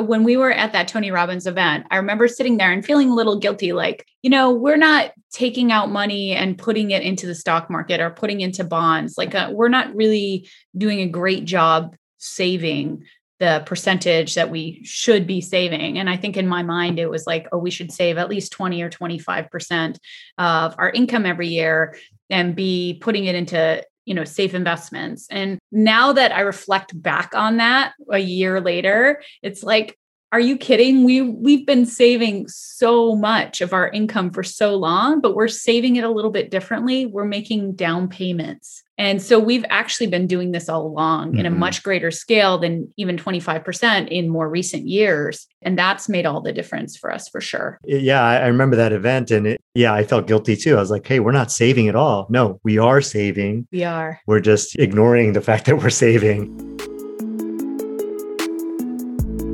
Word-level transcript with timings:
when 0.00 0.24
we 0.24 0.36
were 0.36 0.52
at 0.52 0.72
that 0.72 0.88
Tony 0.88 1.10
Robbins 1.10 1.46
event, 1.46 1.86
I 1.90 1.96
remember 1.96 2.28
sitting 2.28 2.56
there 2.56 2.72
and 2.72 2.84
feeling 2.84 3.10
a 3.10 3.14
little 3.14 3.38
guilty 3.38 3.72
like, 3.72 4.06
you 4.22 4.30
know, 4.30 4.52
we're 4.52 4.76
not 4.76 5.12
taking 5.32 5.72
out 5.72 5.90
money 5.90 6.32
and 6.32 6.58
putting 6.58 6.90
it 6.90 7.02
into 7.02 7.26
the 7.26 7.34
stock 7.34 7.70
market 7.70 8.00
or 8.00 8.10
putting 8.10 8.40
into 8.40 8.64
bonds. 8.64 9.16
Like, 9.18 9.34
uh, 9.34 9.50
we're 9.52 9.68
not 9.68 9.94
really 9.94 10.48
doing 10.76 11.00
a 11.00 11.08
great 11.08 11.44
job 11.44 11.96
saving 12.18 13.04
the 13.38 13.62
percentage 13.66 14.34
that 14.34 14.50
we 14.50 14.80
should 14.84 15.26
be 15.26 15.40
saving. 15.40 15.98
And 15.98 16.10
I 16.10 16.16
think 16.16 16.36
in 16.36 16.48
my 16.48 16.62
mind, 16.62 16.98
it 16.98 17.08
was 17.08 17.26
like, 17.26 17.46
oh, 17.52 17.58
we 17.58 17.70
should 17.70 17.92
save 17.92 18.18
at 18.18 18.28
least 18.28 18.52
20 18.52 18.82
or 18.82 18.90
25% 18.90 19.96
of 20.38 20.74
our 20.76 20.90
income 20.90 21.24
every 21.24 21.48
year 21.48 21.96
and 22.30 22.56
be 22.56 22.98
putting 23.00 23.26
it 23.26 23.36
into 23.36 23.82
you 24.08 24.14
know 24.14 24.24
safe 24.24 24.54
investments. 24.54 25.26
And 25.30 25.58
now 25.70 26.12
that 26.14 26.32
i 26.32 26.40
reflect 26.40 27.00
back 27.00 27.34
on 27.34 27.58
that 27.58 27.92
a 28.10 28.18
year 28.18 28.60
later 28.60 29.22
it's 29.42 29.62
like 29.62 29.98
are 30.32 30.40
you 30.40 30.56
kidding 30.56 31.04
we 31.04 31.22
we've 31.22 31.66
been 31.66 31.86
saving 31.86 32.46
so 32.48 33.14
much 33.16 33.60
of 33.60 33.72
our 33.72 33.88
income 33.90 34.30
for 34.30 34.42
so 34.42 34.74
long 34.74 35.20
but 35.20 35.34
we're 35.34 35.48
saving 35.48 35.96
it 35.96 36.04
a 36.04 36.10
little 36.10 36.30
bit 36.30 36.50
differently 36.50 37.06
we're 37.06 37.24
making 37.24 37.74
down 37.74 38.08
payments 38.08 38.82
and 38.98 39.22
so 39.22 39.38
we've 39.38 39.64
actually 39.70 40.08
been 40.08 40.26
doing 40.26 40.50
this 40.50 40.68
all 40.68 40.84
along 40.84 41.30
mm-hmm. 41.30 41.38
in 41.38 41.46
a 41.46 41.50
mm-hmm. 41.50 41.60
much 41.60 41.82
greater 41.84 42.10
scale 42.10 42.58
than 42.58 42.92
even 42.96 43.16
25% 43.16 44.08
in 44.08 44.28
more 44.28 44.48
recent 44.48 44.88
years. 44.88 45.46
And 45.62 45.78
that's 45.78 46.08
made 46.08 46.26
all 46.26 46.40
the 46.40 46.52
difference 46.52 46.96
for 46.96 47.12
us 47.12 47.28
for 47.28 47.40
sure. 47.40 47.78
Yeah, 47.84 48.22
I 48.22 48.48
remember 48.48 48.74
that 48.76 48.92
event. 48.92 49.30
And 49.30 49.46
it, 49.46 49.60
yeah, 49.74 49.94
I 49.94 50.02
felt 50.02 50.26
guilty 50.26 50.56
too. 50.56 50.76
I 50.76 50.80
was 50.80 50.90
like, 50.90 51.06
hey, 51.06 51.20
we're 51.20 51.32
not 51.32 51.52
saving 51.52 51.88
at 51.88 51.94
all. 51.94 52.26
No, 52.28 52.60
we 52.64 52.76
are 52.76 53.00
saving. 53.00 53.68
We 53.70 53.84
are. 53.84 54.20
We're 54.26 54.40
just 54.40 54.76
ignoring 54.76 55.32
the 55.32 55.40
fact 55.40 55.66
that 55.66 55.78
we're 55.78 55.90
saving. 55.90 56.97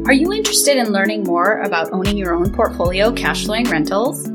Are 0.07 0.13
you 0.13 0.35
interested 0.35 0.77
in 0.77 0.93
learning 0.93 1.23
more 1.23 1.61
about 1.61 1.91
owning 1.91 2.19
your 2.19 2.35
own 2.35 2.53
portfolio 2.53 3.11
cash 3.11 3.47
flowing 3.47 3.65
rentals? 3.71 4.29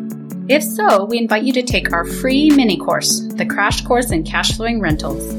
If 0.47 0.63
so, 0.63 1.05
we 1.05 1.19
invite 1.19 1.43
you 1.43 1.53
to 1.53 1.61
take 1.61 1.93
our 1.93 2.05
free 2.05 2.49
mini 2.49 2.75
course, 2.75 3.19
the 3.19 3.45
Crash 3.45 3.81
Course 3.81 4.09
in 4.09 4.23
Cash 4.23 4.53
Flowing 4.53 4.81
Rentals. 4.81 5.31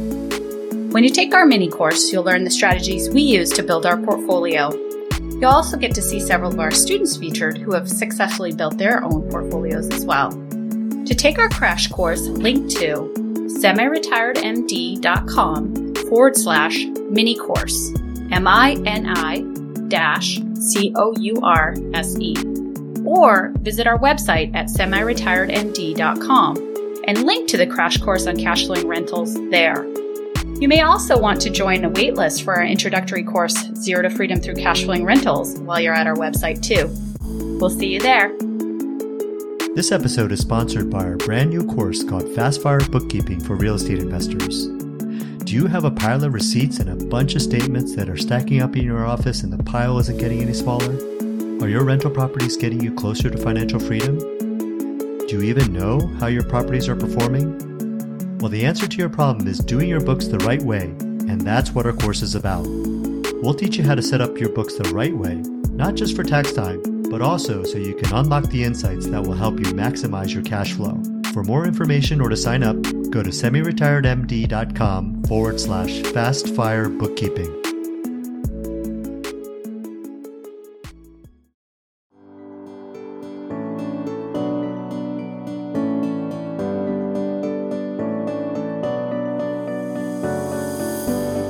When 0.92 1.02
you 1.02 1.10
take 1.10 1.34
our 1.34 1.46
mini 1.46 1.68
course, 1.68 2.12
you'll 2.12 2.22
learn 2.22 2.44
the 2.44 2.50
strategies 2.50 3.10
we 3.10 3.22
use 3.22 3.50
to 3.50 3.64
build 3.64 3.84
our 3.84 3.96
portfolio. 3.96 4.72
You'll 5.18 5.46
also 5.46 5.76
get 5.76 5.96
to 5.96 6.02
see 6.02 6.20
several 6.20 6.52
of 6.52 6.60
our 6.60 6.70
students 6.70 7.16
featured 7.16 7.58
who 7.58 7.74
have 7.74 7.88
successfully 7.88 8.52
built 8.52 8.78
their 8.78 9.02
own 9.02 9.28
portfolios 9.30 9.88
as 9.88 10.04
well. 10.04 10.30
To 10.30 11.12
take 11.12 11.40
our 11.40 11.48
crash 11.48 11.88
course, 11.88 12.28
link 12.28 12.70
to 12.78 13.12
semiretiredmd.com 13.58 15.94
forward 16.08 16.36
slash 16.36 16.84
mini 17.10 17.34
course, 17.34 17.92
M 18.30 18.46
I 18.46 18.76
N 18.86 19.08
I 19.08 19.59
dash 19.90 20.40
C 20.54 20.92
O 20.96 21.12
U 21.18 21.38
R 21.42 21.74
S 21.92 22.16
E 22.18 22.34
or 23.04 23.52
visit 23.58 23.86
our 23.86 23.98
website 23.98 24.54
at 24.54 24.66
semiretiredmd.com 24.66 26.56
and 27.06 27.24
link 27.24 27.48
to 27.48 27.56
the 27.56 27.66
crash 27.66 27.98
course 27.98 28.26
on 28.26 28.36
cash 28.36 28.66
flowing 28.66 28.86
rentals 28.86 29.34
there. 29.50 29.84
You 30.60 30.68
may 30.68 30.82
also 30.82 31.18
want 31.18 31.40
to 31.42 31.50
join 31.50 31.84
a 31.84 31.90
waitlist 31.90 32.44
for 32.44 32.54
our 32.54 32.64
introductory 32.64 33.24
course, 33.24 33.56
Zero 33.76 34.02
to 34.02 34.10
Freedom 34.10 34.38
Through 34.38 34.56
Cash 34.56 34.84
Flowing 34.84 35.04
Rentals, 35.04 35.58
while 35.60 35.80
you're 35.80 35.94
at 35.94 36.06
our 36.06 36.16
website 36.16 36.62
too. 36.62 36.88
We'll 37.58 37.70
see 37.70 37.88
you 37.88 38.00
there. 38.00 38.36
This 39.74 39.92
episode 39.92 40.32
is 40.32 40.40
sponsored 40.40 40.90
by 40.90 41.04
our 41.04 41.16
brand 41.16 41.50
new 41.50 41.64
course 41.64 42.02
called 42.04 42.28
Fast 42.34 42.60
Fire 42.62 42.80
Bookkeeping 42.80 43.40
for 43.40 43.54
Real 43.54 43.76
Estate 43.76 44.00
Investors. 44.00 44.68
Do 45.44 45.56
you 45.56 45.66
have 45.66 45.84
a 45.84 45.90
pile 45.90 46.22
of 46.22 46.32
receipts 46.32 46.78
and 46.78 46.90
a 46.90 47.04
bunch 47.06 47.34
of 47.34 47.42
statements 47.42 47.96
that 47.96 48.08
are 48.08 48.16
stacking 48.16 48.62
up 48.62 48.76
in 48.76 48.84
your 48.84 49.04
office 49.04 49.42
and 49.42 49.52
the 49.52 49.62
pile 49.64 49.98
isn't 49.98 50.18
getting 50.18 50.42
any 50.42 50.52
smaller? 50.52 50.92
Are 51.62 51.68
your 51.68 51.82
rental 51.82 52.10
properties 52.10 52.56
getting 52.56 52.80
you 52.80 52.94
closer 52.94 53.30
to 53.30 53.38
financial 53.38 53.80
freedom? 53.80 54.18
Do 54.18 55.28
you 55.30 55.42
even 55.42 55.72
know 55.72 56.06
how 56.20 56.26
your 56.28 56.44
properties 56.44 56.88
are 56.88 56.94
performing? 56.94 58.38
Well, 58.38 58.50
the 58.50 58.64
answer 58.64 58.86
to 58.86 58.96
your 58.96 59.08
problem 59.08 59.48
is 59.48 59.58
doing 59.58 59.88
your 59.88 60.00
books 60.00 60.28
the 60.28 60.38
right 60.38 60.62
way, 60.62 60.84
and 60.84 61.40
that's 61.40 61.72
what 61.72 61.86
our 61.86 61.94
course 61.94 62.22
is 62.22 62.34
about. 62.34 62.66
We'll 63.42 63.54
teach 63.54 63.76
you 63.76 63.82
how 63.84 63.94
to 63.94 64.02
set 64.02 64.20
up 64.20 64.38
your 64.38 64.50
books 64.50 64.74
the 64.74 64.90
right 64.90 65.14
way, 65.14 65.36
not 65.72 65.94
just 65.94 66.14
for 66.14 66.22
tax 66.22 66.52
time, 66.52 66.80
but 67.10 67.22
also 67.22 67.64
so 67.64 67.78
you 67.78 67.94
can 67.94 68.14
unlock 68.14 68.44
the 68.50 68.62
insights 68.62 69.06
that 69.06 69.22
will 69.22 69.34
help 69.34 69.58
you 69.58 69.66
maximize 69.66 70.32
your 70.32 70.42
cash 70.42 70.74
flow. 70.74 71.02
For 71.32 71.42
more 71.42 71.66
information 71.66 72.20
or 72.20 72.28
to 72.28 72.36
sign 72.36 72.62
up, 72.62 72.76
go 73.10 73.22
to 73.22 73.30
semiretiredmd.com 73.30 75.24
forward 75.24 75.60
slash 75.60 75.90
fastfire 75.90 76.96
bookkeeping. 76.96 77.56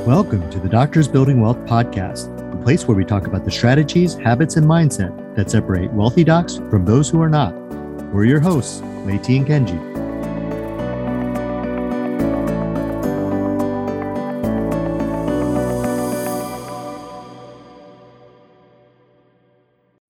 Welcome 0.06 0.50
to 0.50 0.58
the 0.58 0.68
Doctors 0.68 1.06
Building 1.06 1.40
Wealth 1.40 1.58
podcast, 1.66 2.36
the 2.50 2.56
place 2.64 2.88
where 2.88 2.96
we 2.96 3.04
talk 3.04 3.26
about 3.26 3.44
the 3.44 3.50
strategies, 3.50 4.14
habits, 4.14 4.56
and 4.56 4.66
mindset 4.66 5.36
that 5.36 5.50
separate 5.50 5.92
wealthy 5.92 6.24
docs 6.24 6.56
from 6.68 6.84
those 6.84 7.08
who 7.08 7.20
are 7.20 7.28
not. 7.28 7.54
We're 8.12 8.24
your 8.24 8.40
hosts, 8.40 8.80
Leti 9.06 9.36
and 9.36 9.46
Kenji. 9.46 9.89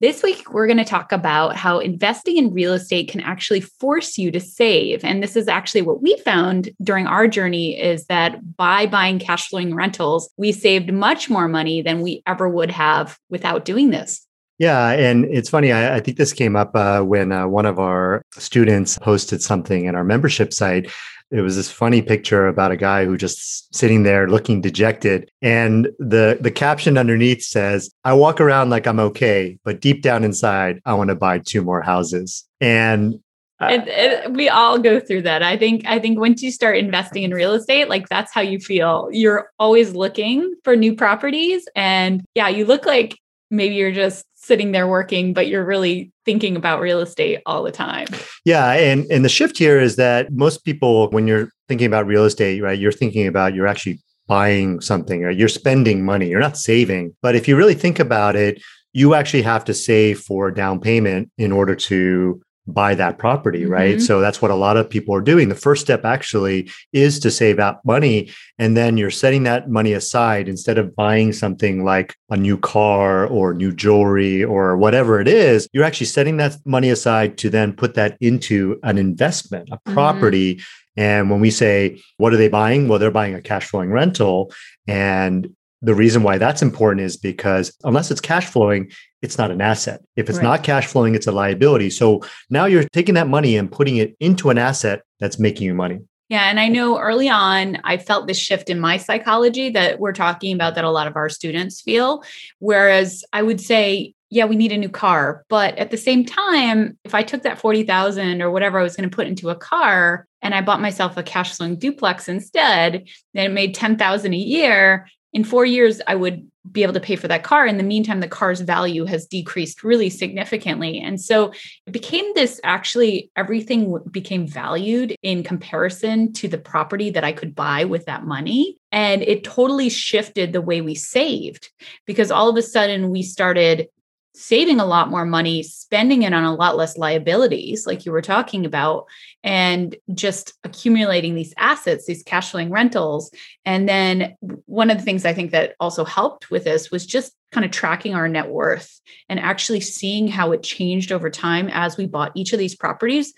This 0.01 0.23
week, 0.23 0.51
we're 0.51 0.67
going 0.67 0.79
to 0.79 0.85
talk 0.85 1.13
about 1.13 1.57
how 1.57 1.79
investing 1.79 2.39
in 2.39 2.55
real 2.55 2.73
estate 2.73 3.11
can 3.11 3.21
actually 3.21 3.61
force 3.61 4.17
you 4.17 4.31
to 4.31 4.41
save. 4.41 5.05
And 5.05 5.23
this 5.23 5.37
is 5.37 5.47
actually 5.47 5.83
what 5.83 6.01
we 6.01 6.17
found 6.25 6.71
during 6.83 7.07
our 7.07 7.29
journey 7.29 7.79
is 7.79 8.07
that 8.07 8.57
by 8.57 8.87
buying 8.87 9.19
cash 9.19 9.51
flowing 9.51 9.75
rentals, 9.75 10.31
we 10.39 10.53
saved 10.53 10.91
much 10.91 11.29
more 11.29 11.49
money 11.49 11.83
than 11.83 12.01
we 12.01 12.23
ever 12.27 12.49
would 12.49 12.71
have 12.71 13.19
without 13.29 13.67
doing 13.67 13.91
this. 13.91 14.27
Yeah, 14.59 14.93
and 14.93 15.27
it's 15.27 15.51
funny. 15.51 15.71
I, 15.71 15.97
I 15.97 16.01
think 16.01 16.17
this 16.17 16.33
came 16.33 16.57
up 16.57 16.75
uh, 16.75 17.03
when 17.03 17.31
uh, 17.31 17.47
one 17.47 17.67
of 17.67 17.79
our 17.79 18.23
students 18.33 18.99
posted 18.99 19.43
something 19.43 19.85
in 19.85 19.95
our 19.95 20.05
membership 20.05 20.55
site 20.55 20.91
it 21.31 21.41
was 21.41 21.57
this 21.57 21.71
funny 21.71 22.03
picture 22.03 22.49
about 22.49 22.73
a 22.73 22.77
guy 22.77 23.05
who 23.05 23.17
just 23.17 23.75
sitting 23.75 24.03
there 24.03 24.29
looking 24.29 24.61
dejected 24.61 25.31
and 25.43 25.89
the 25.99 26.39
the 26.41 26.51
caption 26.51 26.99
underneath 26.99 27.43
says 27.43 27.91
i 28.05 28.13
walk 28.13 28.41
around 28.41 28.71
like 28.71 28.87
i'm 28.87 29.01
okay 29.01 29.59
but 29.65 29.81
deep 29.81 30.03
down 30.03 30.25
inside 30.25 30.81
i 30.85 30.95
want 30.95 31.09
to 31.09 31.15
buy 31.15 31.39
two 31.39 31.63
more 31.63 31.83
houses 31.83 32.49
and 32.61 33.21
uh, 33.61 33.69
it, 33.73 33.89
it, 33.89 34.33
we 34.33 34.49
all 34.49 34.79
go 34.79 34.99
through 34.99 35.21
that. 35.21 35.43
I 35.43 35.55
think 35.59 35.83
I 35.87 35.99
think 35.99 36.19
once 36.19 36.43
you 36.43 36.51
start 36.51 36.79
investing 36.79 37.25
in 37.25 37.35
real 37.35 37.53
estate, 37.53 37.91
like 37.91 38.09
that's 38.09 38.33
how 38.33 38.41
you 38.41 38.59
feel. 38.59 39.11
You're 39.13 39.51
always 39.59 39.93
looking 39.93 40.55
for 40.65 40.77
new 40.77 40.97
properties 40.97 41.69
and 41.77 42.25
yeah, 42.35 42.49
you 42.49 42.65
look 42.65 42.87
like 42.87 43.19
maybe 43.51 43.75
you're 43.75 43.93
just 43.93 44.25
sitting 44.35 44.73
there 44.73 44.87
working, 44.87 45.35
but 45.35 45.49
you're 45.49 45.65
really 45.65 46.13
thinking 46.25 46.57
about 46.57 46.81
real 46.81 47.01
estate 47.01 47.41
all 47.47 47.63
the 47.63 47.73
time. 47.73 48.07
Yeah. 48.45 48.73
And, 48.73 49.07
and 49.11 49.25
the 49.25 49.29
shift 49.29 49.59
here 49.59 49.79
is 49.79 49.97
that 49.97 50.33
most 50.33 50.65
people, 50.65 51.11
when 51.11 51.27
you're 51.27 51.51
thinking 51.69 51.87
about 51.87 52.07
real 52.07 52.25
estate, 52.25 52.63
right, 52.63 52.79
you're 52.79 52.93
thinking 52.93 53.27
about 53.27 53.55
you're 53.55 53.67
actually 53.67 54.01
buying 54.27 54.81
something 54.81 55.25
or 55.25 55.31
you're 55.31 55.49
spending 55.49 56.05
money, 56.05 56.29
you're 56.29 56.41
not 56.41 56.57
saving. 56.57 57.15
But 57.21 57.35
if 57.35 57.49
you 57.49 57.57
really 57.57 57.75
think 57.75 57.99
about 57.99 58.37
it, 58.37 58.63
you 58.93 59.15
actually 59.15 59.43
have 59.43 59.65
to 59.67 59.75
save 59.75 60.21
for 60.21 60.51
down 60.51 60.81
payment 60.81 61.31
in 61.37 61.53
order 61.53 61.75
to 61.75 62.41
buy 62.67 62.95
that 62.95 63.19
property, 63.19 63.67
right? 63.67 63.97
Mm-hmm. 63.97 64.05
So 64.05 64.21
that's 64.21 64.41
what 64.41 64.51
a 64.51 64.57
lot 64.57 64.77
of 64.77 64.89
people 64.89 65.15
are 65.15 65.21
doing. 65.21 65.49
The 65.49 65.55
first 65.55 65.83
step 65.83 66.05
actually 66.05 66.71
is 66.93 67.19
to 67.21 67.31
save 67.31 67.59
up 67.59 67.81
money. 67.85 68.31
And 68.59 68.77
then 68.77 68.97
you're 68.97 69.11
setting 69.11 69.43
that 69.45 69.69
money 69.69 69.93
aside 69.93 70.49
instead 70.49 70.79
of 70.79 70.95
buying 70.95 71.33
something 71.33 71.85
like 71.85 72.15
a 72.29 72.37
new 72.37 72.57
car 72.59 73.27
or 73.27 73.55
new 73.55 73.73
jewelry 73.73 74.45
or 74.45 74.77
whatever 74.77 75.21
it 75.21 75.29
is. 75.29 75.69
You're 75.73 75.85
actually 75.85 76.07
setting 76.07 76.37
that 76.37 76.57
money 76.65 76.91
aside 76.91 77.39
to 77.39 77.51
then 77.51 77.73
put 77.73 77.95
that 77.95 78.17
into 78.21 78.79
an 78.83 78.99
investment, 78.99 79.69
a 79.71 79.77
mm-hmm. 79.77 79.95
property. 79.95 80.57
Mm-hmm. 80.57 80.65
And 80.97 81.31
when 81.31 81.41
we 81.41 81.51
say, 81.51 82.01
what 82.19 82.33
are 82.35 82.37
they 82.37 82.49
buying? 82.49 82.89
Well, 82.89 82.99
they're 82.99 83.11
buying 83.11 83.35
a 83.35 83.43
cash 83.43 83.67
flowing 83.67 83.91
rental. 83.91 84.53
And 84.87 85.55
the 85.83 85.95
reason 85.95 86.23
why 86.23 86.37
that's 86.37 86.63
important 86.63 87.01
is 87.07 87.17
because 87.17 87.75
unless 87.85 88.11
it's 88.11 88.21
cash 88.21 88.47
flowing, 88.47 88.91
it's 89.23 89.39
not 89.39 89.51
an 89.51 89.61
asset. 89.61 90.03
If 90.17 90.29
it's 90.29 90.39
right. 90.39 90.45
not 90.45 90.65
cash 90.65 90.87
flowing, 90.87 91.15
it's 91.15 91.27
a 91.27 91.33
liability. 91.33 91.91
So 91.91 92.23
now 92.49 92.65
you're 92.65 92.85
taking 92.85 93.15
that 93.15 93.29
money 93.29 93.57
and 93.57 93.71
putting 93.71 93.97
it 93.97 94.17
into 94.21 94.51
an 94.51 94.59
asset 94.59 95.03
that's 95.19 95.39
making 95.39 95.67
you 95.67 95.75
money. 95.75 96.01
Yeah. 96.31 96.49
And 96.49 96.61
I 96.61 96.69
know 96.69 96.99
early 96.99 97.29
on, 97.29 97.79
I 97.83 97.97
felt 97.97 98.29
this 98.29 98.39
shift 98.39 98.71
in 98.71 98.79
my 98.79 98.99
psychology 98.99 99.71
that 99.71 99.99
we're 99.99 100.13
talking 100.13 100.55
about 100.55 100.77
that 100.77 100.85
a 100.85 100.91
lot 100.91 101.09
of 101.09 101.17
our 101.17 101.29
students 101.29 101.81
feel. 101.81 102.23
Whereas 102.61 103.25
I 103.33 103.43
would 103.43 103.61
say, 103.61 104.15
yeah, 104.31 104.45
we 104.45 104.55
need 104.55 104.71
a 104.71 104.79
new 104.79 104.89
car. 104.89 105.45
But 105.49 105.77
at 105.77 105.91
the 105.91 105.97
same 105.97 106.25
time, 106.25 106.97
if 107.05 107.17
I 107.17 107.25
took 107.25 107.43
that 107.43 107.59
40,000 107.59 108.43
or 108.43 108.51
whatever 108.53 108.79
I 108.79 108.85
was 108.85 108.95
going 108.95 109.11
to 109.11 109.15
put 109.15 109.27
into 109.27 109.51
a 109.51 109.57
car 109.57 110.29
and 110.41 110.55
I 110.55 110.63
bought 110.63 110.81
myself 110.81 111.17
a 111.17 111.25
cash 111.25 111.57
flowing 111.57 111.77
duplex 111.77 112.29
instead, 112.29 113.09
then 113.35 113.47
it 113.47 113.53
made 113.53 113.75
10,000 113.75 114.33
a 114.33 114.37
year, 114.37 115.09
in 115.33 115.45
four 115.45 115.65
years, 115.65 116.01
I 116.07 116.15
would 116.17 116.51
be 116.71 116.83
able 116.83 116.93
to 116.93 117.01
pay 117.01 117.17
for 117.17 117.29
that 117.29 117.43
car. 117.43 117.67
In 117.67 117.79
the 117.79 117.83
meantime, 117.83 118.21
the 118.21 118.29
car's 118.29 118.61
value 118.61 119.05
has 119.07 119.27
decreased 119.27 119.83
really 119.83 120.11
significantly. 120.11 121.01
And 121.01 121.21
so 121.21 121.53
it 121.87 121.93
became 121.93 122.35
this 122.35 122.61
actually, 122.65 123.31
everything 123.37 123.97
became 124.11 124.47
valued 124.47 125.15
in 125.23 125.43
comparison 125.43 126.33
to 126.35 126.49
the 126.49 126.59
property 126.59 127.11
that 127.11 127.25
I 127.25 127.33
could 127.33 127.55
buy 127.55 127.85
with 127.85 128.05
that 128.07 128.25
money. 128.25 128.77
And 128.93 129.23
it 129.23 129.45
totally 129.45 129.89
shifted 129.89 130.53
the 130.53 130.61
way 130.61 130.81
we 130.81 130.95
saved 130.95 131.71
because 132.07 132.31
all 132.31 132.49
of 132.49 132.57
a 132.57 132.63
sudden 132.63 133.11
we 133.11 133.23
started 133.23 133.89
saving 134.35 134.79
a 134.79 134.87
lot 134.87 135.11
more 135.11 135.25
money, 135.25 135.63
spending 135.63 136.23
it 136.23 136.33
on 136.33 136.45
a 136.45 136.55
lot 136.55 136.77
less 136.77 136.97
liabilities, 136.97 137.87
like 137.87 138.07
you 138.07 138.13
were 138.13 138.23
talking 138.23 138.65
about, 138.65 139.07
and 139.43 139.97
just 140.15 140.55
accumulating 140.63 141.35
these 141.35 141.53
assets, 141.57 142.07
these 142.07 142.23
cash 142.23 142.51
flowing 142.51 142.71
rentals. 142.71 143.33
And 143.65 143.89
then 143.89 144.37
one 144.67 144.91
of 144.91 144.99
the 144.99 145.05
things 145.05 145.25
I 145.25 145.33
think 145.33 145.51
that 145.51 145.75
also 145.81 146.05
helped 146.05 146.51
with 146.51 146.65
this 146.65 146.91
was 146.91 147.07
just 147.07 147.33
kind 147.51 147.65
of 147.65 147.73
tracking 147.73 148.15
our 148.15 148.29
net 148.29 148.49
worth 148.49 149.01
and 149.29 149.41
actually 149.41 149.81
seeing 149.81 150.29
how 150.29 150.53
it 150.53 150.63
changed 150.63 151.11
over 151.11 151.29
time 151.29 151.69
as 151.73 151.97
we 151.97 152.07
bought 152.07 152.33
each 152.37 152.53
of 152.53 152.59
these 152.59 152.77
properties. 152.77 153.35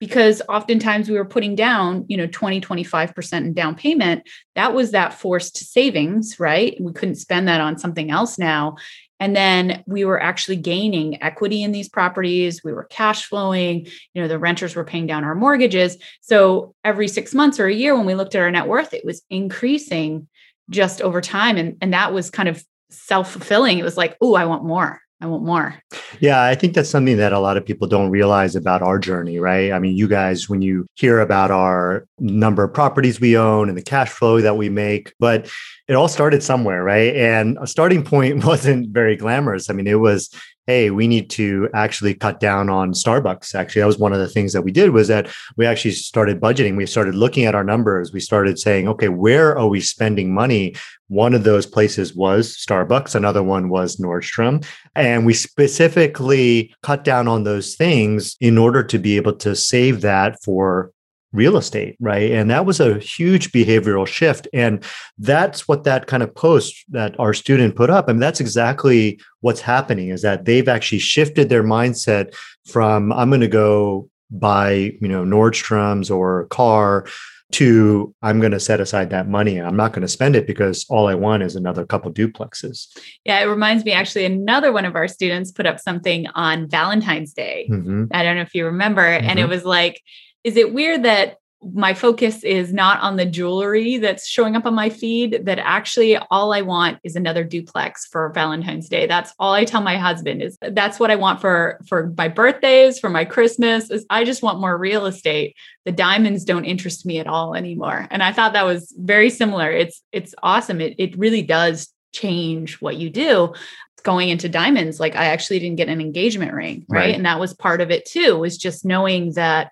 Because 0.00 0.42
oftentimes 0.48 1.08
we 1.08 1.16
were 1.16 1.24
putting 1.24 1.54
down 1.54 2.04
you 2.08 2.16
know 2.16 2.26
20 2.26 2.60
25% 2.60 3.32
in 3.38 3.54
down 3.54 3.76
payment. 3.76 4.28
That 4.56 4.74
was 4.74 4.90
that 4.90 5.14
forced 5.14 5.56
savings 5.56 6.40
right? 6.40 6.76
We 6.80 6.92
couldn't 6.92 7.14
spend 7.14 7.46
that 7.46 7.60
on 7.60 7.78
something 7.78 8.10
else 8.10 8.36
now 8.36 8.74
and 9.22 9.36
then 9.36 9.84
we 9.86 10.04
were 10.04 10.20
actually 10.20 10.56
gaining 10.56 11.22
equity 11.22 11.62
in 11.62 11.70
these 11.70 11.88
properties. 11.88 12.64
We 12.64 12.72
were 12.72 12.82
cash 12.82 13.26
flowing. 13.26 13.86
You 14.14 14.22
know, 14.22 14.26
the 14.26 14.36
renters 14.36 14.74
were 14.74 14.82
paying 14.82 15.06
down 15.06 15.22
our 15.22 15.36
mortgages. 15.36 15.96
So 16.22 16.74
every 16.82 17.06
six 17.06 17.32
months 17.32 17.60
or 17.60 17.66
a 17.66 17.72
year, 17.72 17.94
when 17.94 18.04
we 18.04 18.16
looked 18.16 18.34
at 18.34 18.40
our 18.40 18.50
net 18.50 18.66
worth, 18.66 18.92
it 18.92 19.04
was 19.04 19.22
increasing 19.30 20.26
just 20.70 21.00
over 21.00 21.20
time. 21.20 21.56
And, 21.56 21.76
and 21.80 21.92
that 21.92 22.12
was 22.12 22.32
kind 22.32 22.48
of 22.48 22.64
self 22.90 23.30
fulfilling. 23.30 23.78
It 23.78 23.84
was 23.84 23.96
like, 23.96 24.16
oh, 24.20 24.34
I 24.34 24.46
want 24.46 24.64
more. 24.64 25.00
I 25.22 25.26
want 25.26 25.44
more. 25.44 25.76
Yeah, 26.18 26.42
I 26.42 26.56
think 26.56 26.74
that's 26.74 26.90
something 26.90 27.16
that 27.18 27.32
a 27.32 27.38
lot 27.38 27.56
of 27.56 27.64
people 27.64 27.86
don't 27.86 28.10
realize 28.10 28.56
about 28.56 28.82
our 28.82 28.98
journey, 28.98 29.38
right? 29.38 29.70
I 29.70 29.78
mean, 29.78 29.96
you 29.96 30.08
guys, 30.08 30.48
when 30.48 30.62
you 30.62 30.84
hear 30.96 31.20
about 31.20 31.52
our 31.52 32.08
number 32.18 32.64
of 32.64 32.74
properties 32.74 33.20
we 33.20 33.38
own 33.38 33.68
and 33.68 33.78
the 33.78 33.82
cash 33.82 34.08
flow 34.08 34.40
that 34.40 34.56
we 34.56 34.68
make, 34.68 35.14
but 35.20 35.48
it 35.86 35.94
all 35.94 36.08
started 36.08 36.42
somewhere, 36.42 36.82
right? 36.82 37.14
And 37.14 37.56
a 37.60 37.68
starting 37.68 38.02
point 38.02 38.44
wasn't 38.44 38.88
very 38.88 39.14
glamorous. 39.14 39.70
I 39.70 39.74
mean, 39.74 39.86
it 39.86 40.00
was 40.00 40.28
hey 40.66 40.90
we 40.90 41.08
need 41.08 41.28
to 41.30 41.68
actually 41.74 42.14
cut 42.14 42.40
down 42.40 42.70
on 42.70 42.92
starbucks. 42.92 43.54
Actually 43.54 43.80
that 43.80 43.86
was 43.86 43.98
one 43.98 44.12
of 44.12 44.18
the 44.18 44.28
things 44.28 44.52
that 44.52 44.62
we 44.62 44.70
did 44.70 44.90
was 44.90 45.08
that 45.08 45.28
we 45.56 45.66
actually 45.66 45.90
started 45.90 46.40
budgeting. 46.40 46.76
We 46.76 46.86
started 46.86 47.14
looking 47.14 47.44
at 47.44 47.54
our 47.54 47.64
numbers. 47.64 48.12
We 48.12 48.20
started 48.20 48.58
saying 48.58 48.88
okay 48.88 49.08
where 49.08 49.56
are 49.56 49.68
we 49.68 49.80
spending 49.80 50.32
money? 50.32 50.74
One 51.08 51.34
of 51.34 51.44
those 51.44 51.66
places 51.66 52.14
was 52.14 52.56
starbucks. 52.56 53.14
Another 53.14 53.42
one 53.42 53.68
was 53.68 53.96
nordstrom. 53.96 54.64
And 54.94 55.26
we 55.26 55.34
specifically 55.34 56.74
cut 56.82 57.04
down 57.04 57.28
on 57.28 57.44
those 57.44 57.74
things 57.74 58.36
in 58.40 58.56
order 58.56 58.82
to 58.84 58.98
be 58.98 59.16
able 59.16 59.34
to 59.34 59.54
save 59.54 60.00
that 60.02 60.42
for 60.42 60.92
real 61.32 61.56
estate, 61.56 61.96
right? 61.98 62.30
And 62.30 62.50
that 62.50 62.66
was 62.66 62.78
a 62.78 62.98
huge 62.98 63.52
behavioral 63.52 64.06
shift. 64.06 64.46
And 64.52 64.84
that's 65.18 65.66
what 65.66 65.84
that 65.84 66.06
kind 66.06 66.22
of 66.22 66.34
post 66.34 66.84
that 66.90 67.18
our 67.18 67.34
student 67.34 67.74
put 67.74 67.90
up. 67.90 68.06
I 68.08 68.12
mean, 68.12 68.20
that's 68.20 68.40
exactly 68.40 69.18
what's 69.40 69.60
happening 69.60 70.08
is 70.08 70.22
that 70.22 70.44
they've 70.44 70.68
actually 70.68 70.98
shifted 70.98 71.48
their 71.48 71.64
mindset 71.64 72.34
from 72.66 73.12
I'm 73.12 73.30
going 73.30 73.40
to 73.40 73.48
go 73.48 74.08
buy, 74.30 74.92
you 75.00 75.08
know, 75.08 75.24
Nordstrom's 75.24 76.10
or 76.10 76.40
a 76.40 76.46
car 76.46 77.06
to 77.52 78.14
I'm 78.22 78.40
going 78.40 78.52
to 78.52 78.60
set 78.60 78.80
aside 78.80 79.10
that 79.10 79.28
money. 79.28 79.58
And 79.58 79.66
I'm 79.66 79.76
not 79.76 79.92
going 79.92 80.02
to 80.02 80.08
spend 80.08 80.36
it 80.36 80.46
because 80.46 80.86
all 80.88 81.06
I 81.06 81.14
want 81.14 81.42
is 81.42 81.54
another 81.54 81.84
couple 81.86 82.12
duplexes. 82.12 82.88
Yeah, 83.24 83.40
it 83.40 83.44
reminds 83.44 83.84
me 83.84 83.92
actually 83.92 84.24
another 84.24 84.72
one 84.72 84.86
of 84.86 84.96
our 84.96 85.06
students 85.06 85.52
put 85.52 85.66
up 85.66 85.78
something 85.78 86.26
on 86.28 86.68
Valentine's 86.68 87.34
Day. 87.34 87.68
Mm-hmm. 87.70 88.04
I 88.12 88.22
don't 88.22 88.36
know 88.36 88.42
if 88.42 88.54
you 88.54 88.64
remember 88.66 89.02
mm-hmm. 89.02 89.28
and 89.28 89.38
it 89.38 89.42
mm-hmm. 89.42 89.50
was 89.50 89.64
like 89.64 90.00
is 90.44 90.56
it 90.56 90.72
weird 90.72 91.04
that 91.04 91.38
my 91.74 91.94
focus 91.94 92.42
is 92.42 92.72
not 92.72 93.00
on 93.00 93.16
the 93.16 93.24
jewelry 93.24 93.96
that's 93.98 94.26
showing 94.26 94.56
up 94.56 94.66
on 94.66 94.74
my 94.74 94.88
feed 94.88 95.42
that 95.44 95.60
actually 95.60 96.16
all 96.16 96.52
i 96.52 96.60
want 96.60 96.98
is 97.04 97.14
another 97.14 97.44
duplex 97.44 98.06
for 98.06 98.30
valentine's 98.30 98.88
day? 98.88 99.06
That's 99.06 99.32
all 99.38 99.52
i 99.52 99.64
tell 99.64 99.80
my 99.80 99.96
husband 99.96 100.42
is 100.42 100.58
that's 100.60 100.98
what 100.98 101.10
i 101.10 101.16
want 101.16 101.40
for 101.40 101.80
for 101.86 102.12
my 102.16 102.28
birthdays 102.28 102.98
for 102.98 103.08
my 103.08 103.24
christmas 103.24 103.90
is 103.90 104.04
i 104.10 104.24
just 104.24 104.42
want 104.42 104.60
more 104.60 104.76
real 104.76 105.06
estate. 105.06 105.56
The 105.84 105.92
diamonds 105.92 106.44
don't 106.44 106.64
interest 106.64 107.06
me 107.06 107.18
at 107.18 107.26
all 107.26 107.54
anymore. 107.54 108.08
And 108.10 108.22
i 108.22 108.32
thought 108.32 108.54
that 108.54 108.66
was 108.66 108.92
very 108.98 109.30
similar. 109.30 109.70
It's 109.70 110.02
it's 110.10 110.34
awesome. 110.42 110.80
It, 110.80 110.94
it 110.98 111.16
really 111.16 111.42
does 111.42 111.92
change 112.12 112.80
what 112.80 112.96
you 112.96 113.08
do. 113.08 113.54
Going 114.02 114.30
into 114.30 114.48
diamonds 114.48 114.98
like 114.98 115.14
i 115.14 115.26
actually 115.26 115.60
didn't 115.60 115.76
get 115.76 115.88
an 115.88 116.00
engagement 116.00 116.52
ring 116.52 116.84
right? 116.88 116.98
right. 116.98 117.14
And 117.14 117.24
that 117.24 117.38
was 117.38 117.54
part 117.54 117.80
of 117.80 117.92
it 117.92 118.04
too 118.04 118.36
was 118.36 118.58
just 118.58 118.84
knowing 118.84 119.34
that 119.34 119.70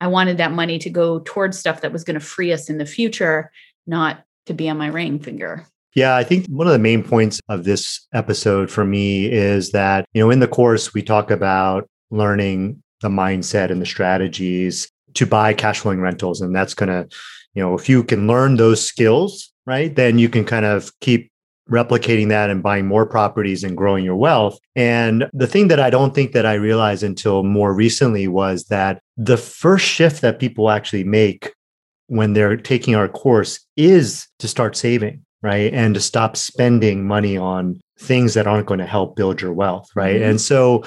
I 0.00 0.06
wanted 0.06 0.38
that 0.38 0.52
money 0.52 0.78
to 0.78 0.90
go 0.90 1.20
towards 1.20 1.58
stuff 1.58 1.82
that 1.82 1.92
was 1.92 2.04
going 2.04 2.18
to 2.18 2.24
free 2.24 2.52
us 2.52 2.70
in 2.70 2.78
the 2.78 2.86
future, 2.86 3.50
not 3.86 4.24
to 4.46 4.54
be 4.54 4.68
on 4.68 4.78
my 4.78 4.86
ring 4.86 5.18
finger. 5.18 5.66
Yeah, 5.94 6.16
I 6.16 6.24
think 6.24 6.46
one 6.46 6.66
of 6.66 6.72
the 6.72 6.78
main 6.78 7.02
points 7.02 7.40
of 7.48 7.64
this 7.64 8.06
episode 8.14 8.70
for 8.70 8.84
me 8.84 9.30
is 9.30 9.72
that, 9.72 10.06
you 10.12 10.22
know, 10.22 10.30
in 10.30 10.38
the 10.38 10.48
course, 10.48 10.94
we 10.94 11.02
talk 11.02 11.30
about 11.30 11.88
learning 12.10 12.82
the 13.00 13.08
mindset 13.08 13.70
and 13.70 13.82
the 13.82 13.86
strategies 13.86 14.90
to 15.14 15.26
buy 15.26 15.52
cash 15.52 15.80
flowing 15.80 16.00
rentals. 16.00 16.40
And 16.40 16.54
that's 16.54 16.74
going 16.74 16.88
to, 16.88 17.08
you 17.54 17.62
know, 17.62 17.74
if 17.74 17.88
you 17.88 18.04
can 18.04 18.26
learn 18.28 18.56
those 18.56 18.84
skills, 18.84 19.52
right, 19.66 19.94
then 19.94 20.18
you 20.18 20.28
can 20.28 20.44
kind 20.44 20.64
of 20.64 20.92
keep 21.00 21.29
replicating 21.70 22.28
that 22.28 22.50
and 22.50 22.62
buying 22.62 22.86
more 22.86 23.06
properties 23.06 23.64
and 23.64 23.76
growing 23.76 24.04
your 24.04 24.16
wealth. 24.16 24.58
And 24.76 25.28
the 25.32 25.46
thing 25.46 25.68
that 25.68 25.80
I 25.80 25.90
don't 25.90 26.14
think 26.14 26.32
that 26.32 26.46
I 26.46 26.54
realized 26.54 27.02
until 27.02 27.42
more 27.42 27.72
recently 27.72 28.28
was 28.28 28.64
that 28.64 29.00
the 29.16 29.36
first 29.36 29.86
shift 29.86 30.20
that 30.22 30.38
people 30.38 30.70
actually 30.70 31.04
make 31.04 31.52
when 32.08 32.32
they're 32.32 32.56
taking 32.56 32.94
our 32.94 33.08
course 33.08 33.64
is 33.76 34.26
to 34.40 34.48
start 34.48 34.76
saving, 34.76 35.24
right? 35.42 35.72
And 35.72 35.94
to 35.94 36.00
stop 36.00 36.36
spending 36.36 37.06
money 37.06 37.36
on 37.36 37.80
things 37.98 38.34
that 38.34 38.46
aren't 38.46 38.66
going 38.66 38.80
to 38.80 38.86
help 38.86 39.14
build 39.14 39.40
your 39.40 39.52
wealth, 39.52 39.88
right? 39.94 40.16
Mm-hmm. 40.16 40.30
And 40.30 40.40
so 40.40 40.84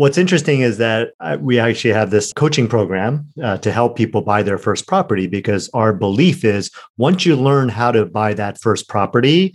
What's 0.00 0.16
interesting 0.16 0.62
is 0.62 0.78
that 0.78 1.10
uh, 1.20 1.36
we 1.38 1.58
actually 1.58 1.92
have 1.92 2.10
this 2.10 2.32
coaching 2.32 2.68
program 2.68 3.28
uh, 3.44 3.58
to 3.58 3.70
help 3.70 3.96
people 3.96 4.22
buy 4.22 4.42
their 4.42 4.56
first 4.56 4.86
property 4.86 5.26
because 5.26 5.68
our 5.74 5.92
belief 5.92 6.42
is 6.42 6.70
once 6.96 7.26
you 7.26 7.36
learn 7.36 7.68
how 7.68 7.92
to 7.92 8.06
buy 8.06 8.32
that 8.32 8.58
first 8.58 8.88
property, 8.88 9.54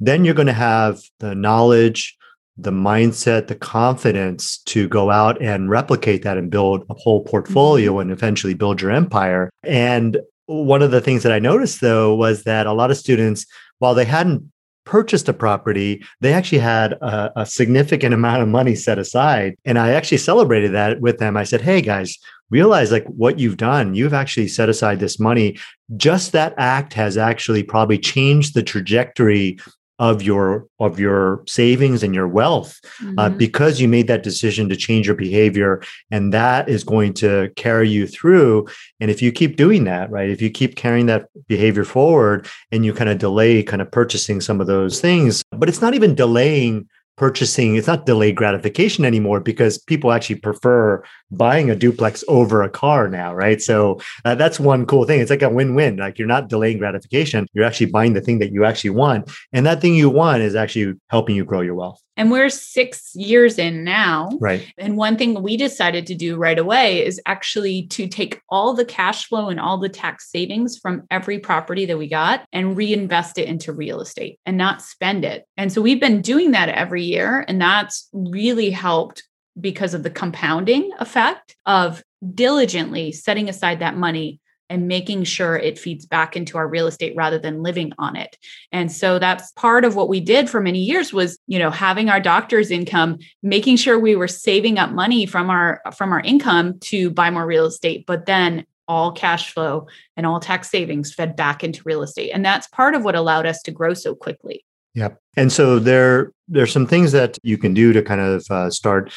then 0.00 0.24
you're 0.24 0.34
going 0.34 0.46
to 0.46 0.52
have 0.52 1.00
the 1.20 1.34
knowledge, 1.34 2.16
the 2.56 2.70
mindset, 2.70 3.48
the 3.48 3.54
confidence 3.54 4.58
to 4.58 4.88
go 4.88 5.10
out 5.10 5.40
and 5.42 5.70
replicate 5.70 6.22
that 6.22 6.38
and 6.38 6.50
build 6.50 6.84
a 6.88 6.94
whole 6.94 7.22
portfolio 7.24 7.92
mm-hmm. 7.92 8.00
and 8.00 8.10
eventually 8.12 8.54
build 8.54 8.80
your 8.80 8.90
empire. 8.90 9.50
And 9.62 10.18
one 10.46 10.82
of 10.82 10.90
the 10.90 11.00
things 11.00 11.22
that 11.22 11.32
I 11.32 11.38
noticed 11.38 11.80
though 11.80 12.14
was 12.14 12.44
that 12.44 12.66
a 12.66 12.72
lot 12.72 12.90
of 12.90 12.96
students, 12.96 13.46
while 13.78 13.94
they 13.94 14.04
hadn't 14.04 14.50
purchased 14.84 15.28
a 15.28 15.32
property, 15.32 16.04
they 16.20 16.32
actually 16.32 16.60
had 16.60 16.92
a, 16.92 17.40
a, 17.40 17.46
significant 17.46 18.14
amount 18.14 18.42
of 18.42 18.48
money 18.48 18.74
set 18.74 18.98
aside. 18.98 19.56
And 19.64 19.78
I 19.78 19.90
actually 19.90 20.18
celebrated 20.18 20.72
that 20.72 21.00
with 21.00 21.18
them. 21.18 21.36
I 21.36 21.44
said, 21.44 21.60
Hey 21.60 21.82
guys, 21.82 22.16
realize 22.50 22.92
like 22.92 23.04
what 23.06 23.38
you've 23.38 23.56
done. 23.56 23.94
You've 23.94 24.14
actually 24.14 24.48
set 24.48 24.68
aside 24.68 25.00
this 25.00 25.18
money. 25.18 25.58
Just 25.96 26.32
that 26.32 26.54
act 26.56 26.94
has 26.94 27.16
actually 27.18 27.62
probably 27.62 27.98
changed 27.98 28.54
the 28.54 28.62
trajectory 28.62 29.58
of 29.98 30.22
your 30.22 30.66
of 30.78 31.00
your 31.00 31.42
savings 31.46 32.02
and 32.02 32.14
your 32.14 32.28
wealth 32.28 32.78
uh, 32.84 33.04
mm-hmm. 33.04 33.18
uh, 33.18 33.28
because 33.30 33.80
you 33.80 33.88
made 33.88 34.06
that 34.06 34.22
decision 34.22 34.68
to 34.68 34.76
change 34.76 35.06
your 35.06 35.16
behavior 35.16 35.82
and 36.10 36.34
that 36.34 36.68
is 36.68 36.84
going 36.84 37.14
to 37.14 37.50
carry 37.56 37.88
you 37.88 38.06
through 38.06 38.66
and 39.00 39.10
if 39.10 39.22
you 39.22 39.32
keep 39.32 39.56
doing 39.56 39.84
that 39.84 40.10
right 40.10 40.28
if 40.28 40.42
you 40.42 40.50
keep 40.50 40.76
carrying 40.76 41.06
that 41.06 41.28
behavior 41.48 41.84
forward 41.84 42.46
and 42.70 42.84
you 42.84 42.92
kind 42.92 43.08
of 43.08 43.18
delay 43.18 43.62
kind 43.62 43.80
of 43.80 43.90
purchasing 43.90 44.40
some 44.40 44.60
of 44.60 44.66
those 44.66 45.00
things 45.00 45.42
but 45.52 45.68
it's 45.68 45.80
not 45.80 45.94
even 45.94 46.14
delaying 46.14 46.86
purchasing 47.16 47.76
it's 47.76 47.86
not 47.86 48.06
delayed 48.06 48.36
gratification 48.36 49.04
anymore 49.04 49.40
because 49.40 49.78
people 49.78 50.12
actually 50.12 50.36
prefer 50.36 51.02
buying 51.30 51.70
a 51.70 51.76
duplex 51.76 52.22
over 52.28 52.62
a 52.62 52.68
car 52.68 53.08
now 53.08 53.34
right? 53.34 53.60
So 53.60 54.00
uh, 54.24 54.34
that's 54.34 54.58
one 54.58 54.86
cool 54.86 55.04
thing. 55.04 55.20
It's 55.20 55.30
like 55.30 55.42
a 55.42 55.50
win-win. 55.50 55.96
Like 55.96 56.18
you're 56.18 56.28
not 56.28 56.48
delaying 56.48 56.78
gratification. 56.78 57.46
You're 57.52 57.64
actually 57.64 57.86
buying 57.86 58.14
the 58.14 58.20
thing 58.20 58.38
that 58.40 58.52
you 58.52 58.64
actually 58.64 58.90
want. 58.90 59.30
And 59.52 59.66
that 59.66 59.80
thing 59.80 59.94
you 59.94 60.10
want 60.10 60.42
is 60.42 60.54
actually 60.54 60.94
helping 61.10 61.36
you 61.36 61.44
grow 61.44 61.60
your 61.60 61.74
wealth 61.74 62.02
and 62.16 62.30
we're 62.30 62.48
six 62.48 63.14
years 63.14 63.58
in 63.58 63.84
now. 63.84 64.30
Right. 64.40 64.72
And 64.78 64.96
one 64.96 65.16
thing 65.16 65.42
we 65.42 65.56
decided 65.56 66.06
to 66.06 66.14
do 66.14 66.36
right 66.36 66.58
away 66.58 67.04
is 67.04 67.20
actually 67.26 67.86
to 67.88 68.08
take 68.08 68.40
all 68.48 68.74
the 68.74 68.84
cash 68.84 69.26
flow 69.26 69.48
and 69.48 69.60
all 69.60 69.78
the 69.78 69.88
tax 69.88 70.30
savings 70.30 70.78
from 70.78 71.02
every 71.10 71.38
property 71.38 71.86
that 71.86 71.98
we 71.98 72.08
got 72.08 72.46
and 72.52 72.76
reinvest 72.76 73.38
it 73.38 73.48
into 73.48 73.72
real 73.72 74.00
estate 74.00 74.38
and 74.46 74.56
not 74.56 74.82
spend 74.82 75.24
it. 75.24 75.44
And 75.56 75.72
so 75.72 75.82
we've 75.82 76.00
been 76.00 76.22
doing 76.22 76.52
that 76.52 76.68
every 76.70 77.02
year. 77.02 77.44
And 77.48 77.60
that's 77.60 78.08
really 78.12 78.70
helped 78.70 79.22
because 79.58 79.94
of 79.94 80.02
the 80.02 80.10
compounding 80.10 80.90
effect 80.98 81.56
of 81.66 82.02
diligently 82.34 83.12
setting 83.12 83.48
aside 83.48 83.80
that 83.80 83.96
money 83.96 84.40
and 84.68 84.88
making 84.88 85.24
sure 85.24 85.56
it 85.56 85.78
feeds 85.78 86.06
back 86.06 86.36
into 86.36 86.58
our 86.58 86.66
real 86.66 86.86
estate 86.86 87.14
rather 87.16 87.38
than 87.38 87.62
living 87.62 87.92
on 87.98 88.16
it. 88.16 88.36
And 88.72 88.90
so 88.90 89.18
that's 89.18 89.52
part 89.52 89.84
of 89.84 89.94
what 89.94 90.08
we 90.08 90.20
did 90.20 90.50
for 90.50 90.60
many 90.60 90.80
years 90.80 91.12
was, 91.12 91.38
you 91.46 91.58
know, 91.58 91.70
having 91.70 92.08
our 92.08 92.20
doctor's 92.20 92.70
income, 92.70 93.18
making 93.42 93.76
sure 93.76 93.98
we 93.98 94.16
were 94.16 94.28
saving 94.28 94.78
up 94.78 94.90
money 94.90 95.26
from 95.26 95.50
our 95.50 95.80
from 95.94 96.12
our 96.12 96.20
income 96.20 96.78
to 96.80 97.10
buy 97.10 97.30
more 97.30 97.46
real 97.46 97.66
estate, 97.66 98.04
but 98.06 98.26
then 98.26 98.64
all 98.88 99.12
cash 99.12 99.52
flow 99.52 99.86
and 100.16 100.26
all 100.26 100.40
tax 100.40 100.70
savings 100.70 101.12
fed 101.12 101.34
back 101.36 101.64
into 101.64 101.82
real 101.84 102.02
estate. 102.02 102.30
And 102.30 102.44
that's 102.44 102.68
part 102.68 102.94
of 102.94 103.04
what 103.04 103.16
allowed 103.16 103.46
us 103.46 103.60
to 103.62 103.72
grow 103.72 103.94
so 103.94 104.14
quickly. 104.14 104.64
Yep. 104.94 105.20
And 105.36 105.52
so 105.52 105.78
there 105.78 106.32
there's 106.48 106.72
some 106.72 106.86
things 106.86 107.12
that 107.12 107.38
you 107.42 107.58
can 107.58 107.74
do 107.74 107.92
to 107.92 108.02
kind 108.02 108.20
of 108.20 108.46
uh, 108.50 108.70
start 108.70 109.12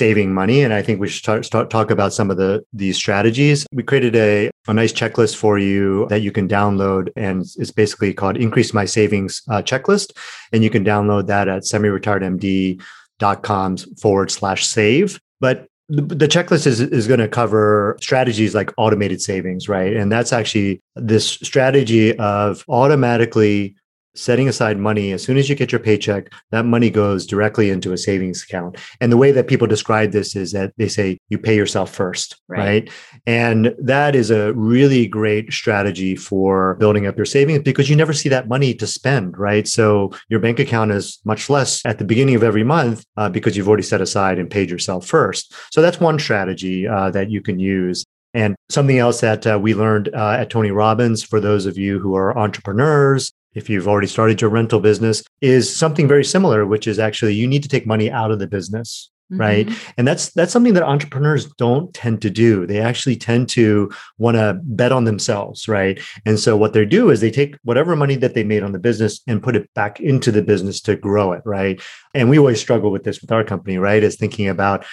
saving 0.00 0.32
money 0.32 0.62
and 0.62 0.72
i 0.72 0.82
think 0.82 1.00
we 1.00 1.08
should 1.08 1.22
start, 1.22 1.44
start 1.44 1.70
talk 1.70 1.90
about 1.90 2.12
some 2.12 2.30
of 2.30 2.36
the 2.36 2.64
these 2.72 2.96
strategies. 2.96 3.66
We 3.72 3.82
created 3.82 4.14
a, 4.16 4.50
a 4.68 4.74
nice 4.74 4.92
checklist 4.92 5.36
for 5.36 5.58
you 5.58 6.06
that 6.08 6.20
you 6.20 6.32
can 6.32 6.48
download 6.48 7.10
and 7.16 7.44
it's 7.56 7.70
basically 7.70 8.14
called 8.14 8.36
increase 8.36 8.74
my 8.74 8.84
savings 8.84 9.42
uh, 9.48 9.62
checklist 9.62 10.12
and 10.52 10.62
you 10.62 10.70
can 10.70 10.84
download 10.84 11.26
that 11.26 11.48
at 11.48 11.64
semi-retiredmd.com 11.64 13.76
forward 14.00 14.30
slash 14.30 14.64
save. 14.66 15.18
But 15.40 15.66
the, 15.88 16.26
checklist 16.26 16.66
is, 16.66 16.80
is 16.80 17.06
going 17.06 17.20
to 17.20 17.28
cover 17.28 17.96
strategies 18.00 18.52
like 18.54 18.72
automated 18.76 19.22
savings 19.22 19.68
right? 19.68 19.96
And 19.96 20.10
that's 20.10 20.32
actually 20.32 20.82
this 20.96 21.26
strategy 21.26 22.18
of 22.18 22.64
automatically 22.68 23.76
setting 24.16 24.48
aside 24.48 24.78
money 24.78 25.12
as 25.12 25.22
soon 25.22 25.36
as 25.36 25.48
you 25.48 25.54
get 25.54 25.72
your 25.72 25.78
paycheck 25.78 26.32
that 26.50 26.64
money 26.64 26.90
goes 26.90 27.26
directly 27.26 27.70
into 27.70 27.92
a 27.92 27.98
savings 27.98 28.42
account. 28.42 28.78
And 29.00 29.12
the 29.12 29.16
way 29.16 29.32
that 29.32 29.48
people 29.48 29.66
describe 29.66 30.12
this 30.12 30.34
is 30.34 30.52
that 30.52 30.72
they 30.76 30.88
say 30.88 31.18
you 31.28 31.38
pay 31.38 31.56
yourself 31.56 31.92
first 31.92 32.36
right, 32.48 32.58
right? 32.58 32.90
and 33.26 33.74
that 33.78 34.14
is 34.14 34.30
a 34.30 34.52
really 34.54 35.06
great 35.06 35.52
strategy 35.52 36.16
for 36.16 36.74
building 36.76 37.06
up 37.06 37.16
your 37.16 37.26
savings 37.26 37.62
because 37.62 37.88
you 37.88 37.96
never 37.96 38.12
see 38.12 38.28
that 38.28 38.48
money 38.48 38.74
to 38.74 38.86
spend 38.86 39.36
right? 39.36 39.66
So 39.66 40.12
your 40.28 40.40
bank 40.40 40.58
account 40.58 40.92
is 40.92 41.18
much 41.24 41.48
less 41.50 41.84
at 41.84 41.98
the 41.98 42.04
beginning 42.04 42.34
of 42.34 42.42
every 42.42 42.64
month 42.64 43.04
uh, 43.16 43.28
because 43.28 43.56
you've 43.56 43.68
already 43.68 43.82
set 43.82 44.00
aside 44.00 44.38
and 44.38 44.50
paid 44.50 44.70
yourself 44.70 45.06
first. 45.06 45.54
So 45.72 45.82
that's 45.82 46.00
one 46.00 46.18
strategy 46.18 46.86
uh, 46.86 47.10
that 47.10 47.30
you 47.30 47.40
can 47.40 47.58
use. 47.58 48.04
And 48.34 48.54
something 48.68 48.98
else 48.98 49.20
that 49.20 49.46
uh, 49.46 49.58
we 49.60 49.74
learned 49.74 50.10
uh, 50.14 50.36
at 50.40 50.50
Tony 50.50 50.70
Robbins, 50.70 51.22
for 51.22 51.40
those 51.40 51.64
of 51.64 51.78
you 51.78 51.98
who 51.98 52.14
are 52.16 52.36
entrepreneurs 52.36 53.32
if 53.56 53.68
you've 53.68 53.88
already 53.88 54.06
started 54.06 54.40
your 54.40 54.50
rental 54.50 54.78
business, 54.78 55.24
is 55.40 55.74
something 55.74 56.06
very 56.06 56.24
similar, 56.24 56.64
which 56.66 56.86
is 56.86 56.98
actually 56.98 57.34
you 57.34 57.48
need 57.48 57.62
to 57.62 57.68
take 57.68 57.86
money 57.86 58.10
out 58.10 58.30
of 58.30 58.38
the 58.38 58.46
business. 58.46 59.10
Mm-hmm. 59.32 59.40
Right. 59.40 59.68
And 59.96 60.06
that's 60.06 60.30
that's 60.30 60.52
something 60.52 60.74
that 60.74 60.84
entrepreneurs 60.84 61.46
don't 61.54 61.92
tend 61.92 62.22
to 62.22 62.30
do. 62.30 62.64
They 62.64 62.78
actually 62.78 63.16
tend 63.16 63.48
to 63.50 63.90
want 64.18 64.36
to 64.36 64.60
bet 64.62 64.92
on 64.92 65.02
themselves. 65.02 65.66
Right. 65.66 65.98
And 66.24 66.38
so 66.38 66.56
what 66.56 66.74
they 66.74 66.84
do 66.84 67.10
is 67.10 67.20
they 67.20 67.32
take 67.32 67.56
whatever 67.64 67.96
money 67.96 68.14
that 68.14 68.34
they 68.34 68.44
made 68.44 68.62
on 68.62 68.70
the 68.70 68.78
business 68.78 69.20
and 69.26 69.42
put 69.42 69.56
it 69.56 69.68
back 69.74 69.98
into 69.98 70.30
the 70.30 70.42
business 70.42 70.80
to 70.82 70.94
grow 70.94 71.32
it. 71.32 71.42
Right. 71.44 71.82
And 72.14 72.30
we 72.30 72.38
always 72.38 72.60
struggle 72.60 72.92
with 72.92 73.02
this 73.02 73.20
with 73.20 73.32
our 73.32 73.42
company, 73.42 73.78
right? 73.78 74.04
Is 74.04 74.14
thinking 74.14 74.48
about 74.48 74.84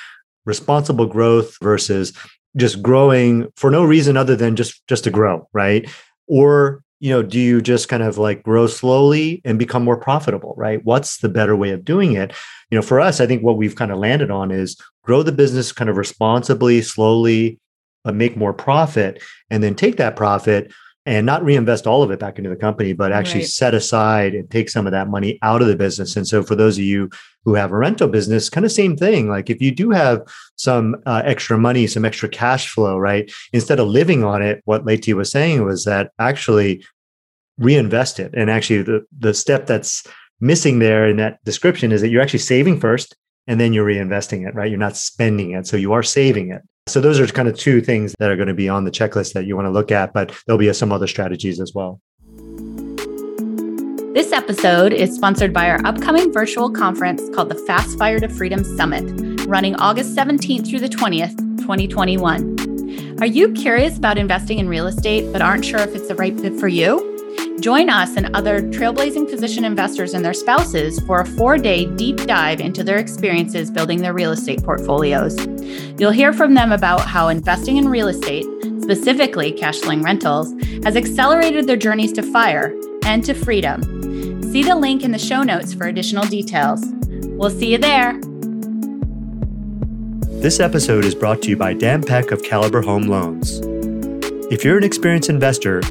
responsible 0.46 1.06
growth 1.06 1.56
versus 1.62 2.12
just 2.56 2.82
growing 2.82 3.48
for 3.56 3.70
no 3.70 3.84
reason 3.84 4.18
other 4.18 4.36
than 4.36 4.56
just 4.56 4.86
just 4.88 5.04
to 5.04 5.12
grow 5.12 5.48
right 5.54 5.90
or 6.28 6.83
you 7.04 7.10
know, 7.10 7.22
do 7.22 7.38
you 7.38 7.62
just 7.62 7.90
kind 7.90 8.02
of 8.02 8.18
like 8.18 8.44
grow 8.44 8.66
slowly 8.66 9.42
and 9.44 9.60
become 9.60 9.84
more 9.84 9.98
profitable, 9.98 10.54
right? 10.56 10.80
What's 10.86 11.18
the 11.18 11.28
better 11.28 11.54
way 11.54 11.72
of 11.72 11.84
doing 11.84 12.14
it? 12.14 12.32
You 12.72 12.78
know, 12.78 12.82
for 12.82 13.02
us, 13.02 13.20
I 13.20 13.28
think 13.28 13.44
what 13.44 13.58
we've 13.58 13.76
kind 13.76 13.92
of 13.92 13.98
landed 14.00 14.32
on 14.32 14.52
is 14.52 14.78
grow 15.04 15.22
the 15.22 15.34
business 15.34 15.74
kind 15.74 15.90
of 15.90 15.98
responsibly, 15.98 16.82
slowly, 16.82 17.60
but 18.06 18.16
make 18.16 18.38
more 18.38 18.54
profit, 18.54 19.22
and 19.50 19.62
then 19.62 19.76
take 19.76 19.98
that 19.98 20.16
profit 20.16 20.72
and 21.06 21.26
not 21.26 21.44
reinvest 21.44 21.86
all 21.86 22.02
of 22.02 22.12
it 22.12 22.20
back 22.20 22.38
into 22.38 22.50
the 22.50 22.56
company, 22.56 22.94
but 22.94 23.12
actually 23.12 23.42
right. 23.42 23.50
set 23.50 23.74
aside 23.74 24.34
and 24.34 24.50
take 24.50 24.70
some 24.70 24.86
of 24.86 24.92
that 24.92 25.10
money 25.10 25.38
out 25.42 25.62
of 25.62 25.68
the 25.68 25.76
business. 25.76 26.16
And 26.16 26.28
so, 26.28 26.44
for 26.44 26.56
those 26.56 26.78
of 26.78 26.84
you 26.84 27.10
who 27.46 27.56
have 27.56 27.72
a 27.72 27.78
rental 27.78 28.08
business, 28.08 28.50
kind 28.50 28.66
of 28.66 28.72
same 28.72 28.96
thing. 28.96 29.30
Like 29.30 29.50
if 29.50 29.62
you 29.62 29.72
do 29.72 29.90
have 29.90 30.22
some 30.56 30.96
uh, 31.06 31.22
extra 31.26 31.58
money, 31.58 31.88
some 31.88 32.06
extra 32.06 32.30
cash 32.30 32.70
flow, 32.70 32.98
right? 32.98 33.30
Instead 33.52 33.80
of 33.80 33.88
living 33.88 34.24
on 34.24 34.42
it, 34.42 34.62
what 34.66 34.86
Leti 34.86 35.14
was 35.14 35.30
saying 35.30 35.66
was 35.66 35.84
that 35.84 36.12
actually 36.20 36.86
reinvest 37.58 38.20
it. 38.20 38.32
And 38.34 38.50
actually, 38.50 38.84
the 38.84 39.06
the 39.18 39.34
step 39.34 39.68
that's 39.68 40.06
missing 40.40 40.80
there 40.80 41.08
in 41.08 41.18
that 41.18 41.44
description 41.44 41.92
is 41.92 42.02
that 42.02 42.10
you're 42.10 42.22
actually 42.22 42.40
saving 42.40 42.80
first 42.80 43.16
and 43.48 43.60
then 43.60 43.74
you're 43.74 43.86
reinvesting 43.86 44.48
it, 44.48 44.56
right? 44.56 44.70
You're 44.70 44.80
not 44.80 44.98
spending 44.98 45.52
it. 45.52 45.68
So 45.68 45.78
you 45.78 45.94
are 45.94 46.04
saving 46.04 46.52
it. 46.52 46.62
So 46.88 47.00
those 47.00 47.20
are 47.20 47.28
kind 47.28 47.48
of 47.48 47.58
two 47.58 47.82
things 47.82 48.14
that 48.20 48.30
are 48.30 48.36
going 48.36 48.50
to 48.50 48.54
be 48.54 48.68
on 48.68 48.84
the 48.84 48.92
checklist 48.92 49.34
that 49.34 49.46
you 49.46 49.56
want 49.56 49.68
to 49.68 49.72
look 49.72 49.92
at, 49.92 50.14
but 50.14 50.34
there'll 50.46 50.60
be 50.60 50.72
some 50.74 50.92
other 50.92 51.08
strategies 51.08 51.60
as 51.60 51.74
well. 51.74 52.02
This 54.14 54.32
episode 54.32 54.94
is 54.94 55.16
sponsored 55.16 55.54
by 55.54 55.70
our 55.70 55.84
upcoming 55.86 56.32
virtual 56.32 56.70
conference 56.70 57.22
called 57.34 57.50
the 57.50 57.56
Fast 57.56 57.98
Fire 57.98 58.20
to 58.20 58.30
Freedom 58.30 58.64
Summit, 58.64 59.04
running 59.48 59.76
August 59.78 60.16
17th 60.16 60.70
through 60.70 60.82
the 60.82 60.90
20th, 60.90 61.38
2021. 61.58 63.20
Are 63.22 63.26
you 63.26 63.52
curious 63.54 63.98
about 63.98 64.18
investing 64.18 64.60
in 64.60 64.68
real 64.68 64.86
estate 64.86 65.32
but 65.32 65.42
aren't 65.42 65.66
sure 65.66 65.80
if 65.80 65.96
it's 65.96 66.10
the 66.10 66.16
right 66.16 66.40
fit 66.40 66.60
for 66.60 66.68
you? 66.68 67.13
Join 67.64 67.90
us 67.90 68.18
and 68.18 68.36
other 68.36 68.62
trailblazing 68.62 69.30
physician 69.30 69.64
investors 69.64 70.14
and 70.14 70.26
their 70.26 70.34
spouses 70.34 71.00
for 71.00 71.22
a 71.22 71.26
four 71.26 71.58
day 71.58 71.86
deep 71.86 72.18
dive 72.18 72.60
into 72.60 72.84
their 72.84 72.98
experiences 72.98 73.72
building 73.72 74.02
their 74.02 74.12
real 74.12 74.34
estate 74.34 74.62
portfolios. 74.62 75.38
You'll 75.98 76.12
hear 76.12 76.34
from 76.34 76.56
them 76.56 76.74
about 76.74 77.08
how 77.08 77.30
investing 77.30 77.78
in 77.78 77.88
real 77.88 78.10
estate, 78.10 78.44
specifically 78.82 79.54
cash 79.54 79.80
flowing 79.80 80.04
rentals, 80.04 80.52
has 80.84 80.98
accelerated 80.98 81.66
their 81.66 81.78
journeys 81.78 82.12
to 82.14 82.22
fire 82.22 82.78
and 83.06 83.24
to 83.24 83.34
freedom. 83.34 83.82
See 84.44 84.64
the 84.64 84.76
link 84.76 85.02
in 85.02 85.12
the 85.12 85.18
show 85.18 85.42
notes 85.42 85.74
for 85.74 85.88
additional 85.88 86.26
details. 86.26 86.84
We'll 87.28 87.50
see 87.50 87.72
you 87.72 87.78
there. 87.78 88.20
This 90.42 90.60
episode 90.60 91.06
is 91.06 91.16
brought 91.16 91.42
to 91.44 91.52
you 91.52 91.56
by 91.56 91.76
Dan 91.76 92.04
Peck 92.04 92.32
of 92.32 92.44
Caliber 92.44 92.82
Home 92.82 93.04
Loans. 93.04 93.62
If 94.52 94.66
you're 94.66 94.78
an 94.78 94.84
experienced 94.84 95.30
investor, 95.30 95.82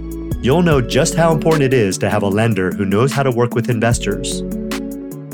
you'll 0.42 0.62
know 0.62 0.80
just 0.80 1.14
how 1.14 1.32
important 1.32 1.62
it 1.62 1.72
is 1.72 1.96
to 1.98 2.10
have 2.10 2.24
a 2.24 2.28
lender 2.28 2.72
who 2.72 2.84
knows 2.84 3.12
how 3.12 3.22
to 3.22 3.30
work 3.30 3.54
with 3.54 3.70
investors. 3.70 4.42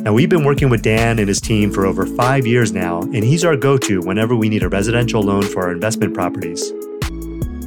Now, 0.03 0.13
we've 0.13 0.29
been 0.29 0.45
working 0.45 0.69
with 0.69 0.83
Dan 0.83 1.19
and 1.19 1.29
his 1.29 1.41
team 1.41 1.73
for 1.73 1.87
over 1.87 2.07
five 2.07 2.47
years 2.47 2.73
now, 2.73 3.01
and 3.01 3.25
he's 3.25 3.45
our 3.45 3.57
go 3.57 3.79
to 3.79 4.01
whenever 4.03 4.37
we 4.37 4.49
need 4.49 4.63
a 4.63 4.69
residential 4.69 5.23
loan 5.23 5.43
for 5.43 5.63
our 5.63 5.73
investment 5.73 6.15
properties. 6.15 6.73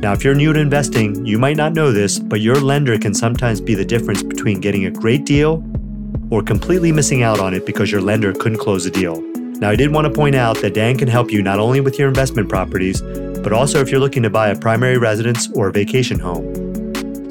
Now, 0.02 0.14
if 0.14 0.24
you're 0.24 0.36
new 0.36 0.54
to 0.54 0.60
investing, 0.60 1.26
you 1.26 1.38
might 1.38 1.58
not 1.58 1.74
know 1.74 1.92
this, 1.92 2.20
but 2.20 2.42
your 2.42 2.56
lender 2.56 2.98
can 2.98 3.14
sometimes 3.14 3.60
be 3.60 3.76
the 3.76 3.86
difference 3.86 4.24
between 4.24 4.62
getting 4.62 4.86
a 4.86 4.92
great 4.92 5.26
deal 5.26 5.64
or 6.30 6.42
completely 6.42 6.92
missing 6.92 7.22
out 7.24 7.40
on 7.40 7.54
it 7.54 7.66
because 7.66 7.92
your 7.92 8.02
lender 8.02 8.34
couldn't 8.34 8.60
close 8.60 8.84
the 8.84 8.92
deal. 8.92 9.20
Now, 9.60 9.70
I 9.70 9.76
did 9.76 9.92
want 9.92 10.06
to 10.06 10.14
point 10.14 10.36
out 10.36 10.60
that 10.62 10.74
Dan 10.74 10.98
can 10.98 11.08
help 11.08 11.32
you 11.32 11.44
not 11.44 11.60
only 11.60 11.82
with 11.82 12.00
your 12.00 12.08
investment 12.08 12.50
properties, 12.50 13.02
but 13.02 13.52
also 13.52 13.80
if 13.80 13.92
you're 13.92 14.00
looking 14.00 14.24
to 14.24 14.30
buy 14.30 14.50
a 14.50 14.58
primary 14.58 14.98
residence 14.98 15.52
or 15.52 15.68
a 15.68 15.72
vacation 15.72 16.18
home. 16.18 16.71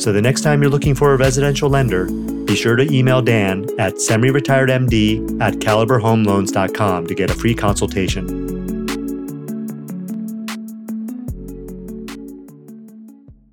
So 0.00 0.12
the 0.12 0.22
next 0.22 0.40
time 0.40 0.62
you're 0.62 0.70
looking 0.70 0.94
for 0.94 1.12
a 1.12 1.18
residential 1.18 1.68
lender, 1.68 2.06
be 2.06 2.56
sure 2.56 2.74
to 2.74 2.90
email 2.90 3.20
Dan 3.20 3.68
at 3.78 4.00
semi-retiredmd 4.00 5.42
at 5.42 5.56
caliberhomeloans.com 5.56 7.06
to 7.06 7.14
get 7.14 7.30
a 7.30 7.34
free 7.34 7.54
consultation. 7.54 8.26